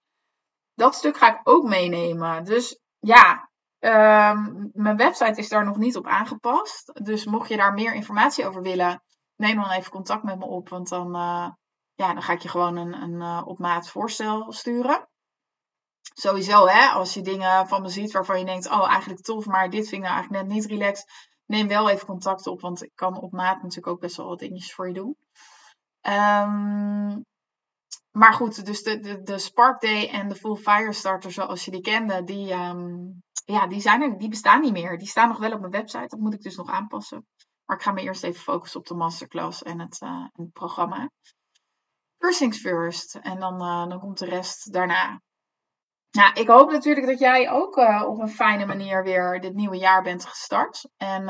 dat 0.73 0.95
stuk 0.95 1.17
ga 1.17 1.33
ik 1.33 1.39
ook 1.43 1.67
meenemen. 1.67 2.43
Dus 2.43 2.79
ja, 2.99 3.49
um, 3.79 4.69
mijn 4.73 4.97
website 4.97 5.39
is 5.39 5.49
daar 5.49 5.65
nog 5.65 5.77
niet 5.77 5.95
op 5.95 6.07
aangepast. 6.07 6.91
Dus 7.03 7.25
mocht 7.25 7.49
je 7.49 7.57
daar 7.57 7.73
meer 7.73 7.93
informatie 7.93 8.47
over 8.47 8.61
willen, 8.61 9.03
neem 9.35 9.55
dan 9.55 9.69
even 9.69 9.91
contact 9.91 10.23
met 10.23 10.39
me 10.39 10.45
op. 10.45 10.69
Want 10.69 10.89
dan, 10.89 11.15
uh, 11.15 11.49
ja, 11.93 12.13
dan 12.13 12.21
ga 12.21 12.33
ik 12.33 12.41
je 12.41 12.49
gewoon 12.49 12.75
een, 12.75 12.93
een 12.93 13.21
uh, 13.21 13.41
op 13.45 13.59
maat 13.59 13.89
voorstel 13.89 14.51
sturen. 14.51 15.09
Sowieso, 16.13 16.67
hè, 16.67 16.87
als 16.87 17.13
je 17.13 17.21
dingen 17.21 17.67
van 17.67 17.81
me 17.81 17.89
ziet 17.89 18.11
waarvan 18.11 18.39
je 18.39 18.45
denkt, 18.45 18.69
oh 18.69 18.89
eigenlijk 18.89 19.21
tof, 19.21 19.45
maar 19.45 19.69
dit 19.69 19.89
vind 19.89 20.01
ik 20.01 20.07
nou 20.07 20.13
eigenlijk 20.13 20.43
net 20.43 20.53
niet 20.53 20.65
relaxed. 20.65 21.35
Neem 21.45 21.67
wel 21.67 21.89
even 21.89 22.07
contact 22.07 22.47
op, 22.47 22.61
want 22.61 22.83
ik 22.83 22.91
kan 22.95 23.21
op 23.21 23.31
maat 23.31 23.61
natuurlijk 23.61 23.87
ook 23.87 23.99
best 23.99 24.17
wel 24.17 24.27
wat 24.27 24.39
dingetjes 24.39 24.73
voor 24.73 24.87
je 24.87 24.93
doen. 24.93 25.17
Um, 26.09 27.25
maar 28.11 28.33
goed, 28.33 28.65
dus 28.65 28.83
de, 28.83 28.99
de, 28.99 29.21
de 29.23 29.37
Spark 29.37 29.81
Day 29.81 30.09
en 30.09 30.29
de 30.29 30.35
Full 30.35 30.55
Fire 30.55 30.93
Starter 30.93 31.31
zoals 31.31 31.65
je 31.65 31.71
die 31.71 31.81
kende, 31.81 32.23
die, 32.23 32.53
um, 32.53 33.21
ja, 33.45 33.67
die, 33.67 33.79
zijn 33.79 34.17
die 34.17 34.29
bestaan 34.29 34.61
niet 34.61 34.71
meer. 34.71 34.97
Die 34.97 35.07
staan 35.07 35.27
nog 35.27 35.37
wel 35.37 35.51
op 35.51 35.59
mijn 35.59 35.71
website, 35.71 36.07
dat 36.07 36.19
moet 36.19 36.33
ik 36.33 36.41
dus 36.41 36.55
nog 36.55 36.69
aanpassen. 36.69 37.25
Maar 37.65 37.77
ik 37.77 37.83
ga 37.83 37.91
me 37.91 38.01
eerst 38.01 38.23
even 38.23 38.41
focussen 38.41 38.79
op 38.79 38.85
de 38.85 38.93
masterclass 38.93 39.63
en 39.63 39.79
het, 39.79 40.01
uh, 40.01 40.25
het 40.31 40.51
programma. 40.51 41.09
First 42.17 42.39
things 42.39 42.59
first. 42.59 43.15
En 43.15 43.39
dan, 43.39 43.53
uh, 43.53 43.87
dan 43.87 43.99
komt 43.99 44.17
de 44.17 44.25
rest 44.25 44.73
daarna. 44.73 45.21
Nou, 46.11 46.33
ik 46.33 46.47
hoop 46.47 46.71
natuurlijk 46.71 47.07
dat 47.07 47.19
jij 47.19 47.51
ook 47.51 47.77
uh, 47.77 48.03
op 48.07 48.19
een 48.19 48.29
fijne 48.29 48.65
manier 48.65 49.03
weer 49.03 49.41
dit 49.41 49.53
nieuwe 49.53 49.77
jaar 49.77 50.03
bent 50.03 50.25
gestart. 50.25 50.89
En 50.97 51.21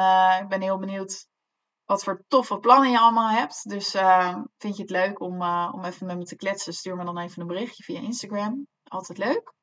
ik 0.42 0.48
ben 0.48 0.62
heel 0.62 0.80
benieuwd 0.80 1.28
wat 1.88 2.04
voor 2.04 2.24
toffe 2.28 2.58
plannen 2.58 2.92
je 2.92 3.00
allemaal 3.00 3.30
hebt. 3.30 3.70
Dus 3.70 3.96
uh, 3.96 4.38
vind 4.58 4.76
je 4.76 4.82
het 4.82 4.92
leuk 4.92 5.20
om, 5.20 5.42
uh, 5.42 5.72
om 5.74 5.84
even 5.84 6.08
met 6.08 6.18
me 6.18 6.24
te 6.24 6.36
kletsen? 6.36 6.74
Stuur 6.74 6.96
me 6.96 7.06
dan 7.06 7.18
even 7.18 7.42
een 7.42 7.48
berichtje 7.48 7.84
via 7.84 8.00
Instagram. 8.00 8.68
Altijd 8.84 9.18
leuk. 9.18 9.54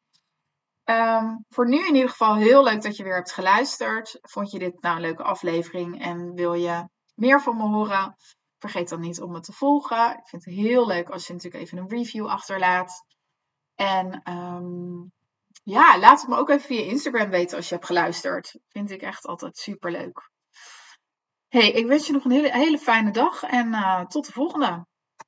Um, 0.85 1.45
voor 1.49 1.69
nu 1.69 1.87
in 1.87 1.95
ieder 1.95 2.11
geval 2.11 2.37
heel 2.37 2.65
leuk 2.65 2.83
dat 2.83 2.97
je 2.97 3.03
weer 3.03 3.15
hebt 3.15 3.33
geluisterd. 3.33 4.19
Vond 4.21 4.51
je 4.51 4.59
dit 4.59 4.81
nou 4.83 4.97
een 4.97 5.03
leuke 5.03 5.23
aflevering 5.23 6.03
en 6.03 6.35
wil 6.35 6.55
je 6.55 6.89
meer 7.15 7.41
van 7.41 7.57
me 7.57 7.63
horen? 7.63 8.17
Vergeet 8.59 8.89
dan 8.89 9.01
niet 9.01 9.21
om 9.21 9.33
me 9.33 9.41
te 9.41 9.53
volgen. 9.53 10.11
Ik 10.11 10.29
vind 10.29 10.45
het 10.45 10.55
heel 10.55 10.87
leuk 10.87 11.09
als 11.09 11.27
je 11.27 11.33
natuurlijk 11.33 11.63
even 11.63 11.79
een 11.79 11.89
review 11.89 12.27
achterlaat. 12.27 13.05
En 13.75 14.33
um, 14.33 15.13
ja, 15.63 15.99
laat 15.99 16.21
het 16.21 16.31
me 16.31 16.37
ook 16.37 16.49
even 16.49 16.67
via 16.67 16.83
Instagram 16.83 17.31
weten 17.31 17.57
als 17.57 17.69
je 17.69 17.75
hebt 17.75 17.87
geluisterd. 17.87 18.59
Vind 18.69 18.91
ik 18.91 19.03
echt 19.03 19.27
altijd 19.27 19.57
super 19.57 19.91
leuk. 19.91 20.33
Hey, 21.55 21.71
ik 21.71 21.87
wens 21.87 22.07
je 22.07 22.13
nog 22.13 22.25
een 22.25 22.31
hele, 22.31 22.53
hele 22.53 22.79
fijne 22.79 23.11
dag 23.11 23.43
en 23.43 23.67
uh, 23.67 24.01
tot 24.01 24.27
de 24.27 24.33
volgende. 24.33 24.87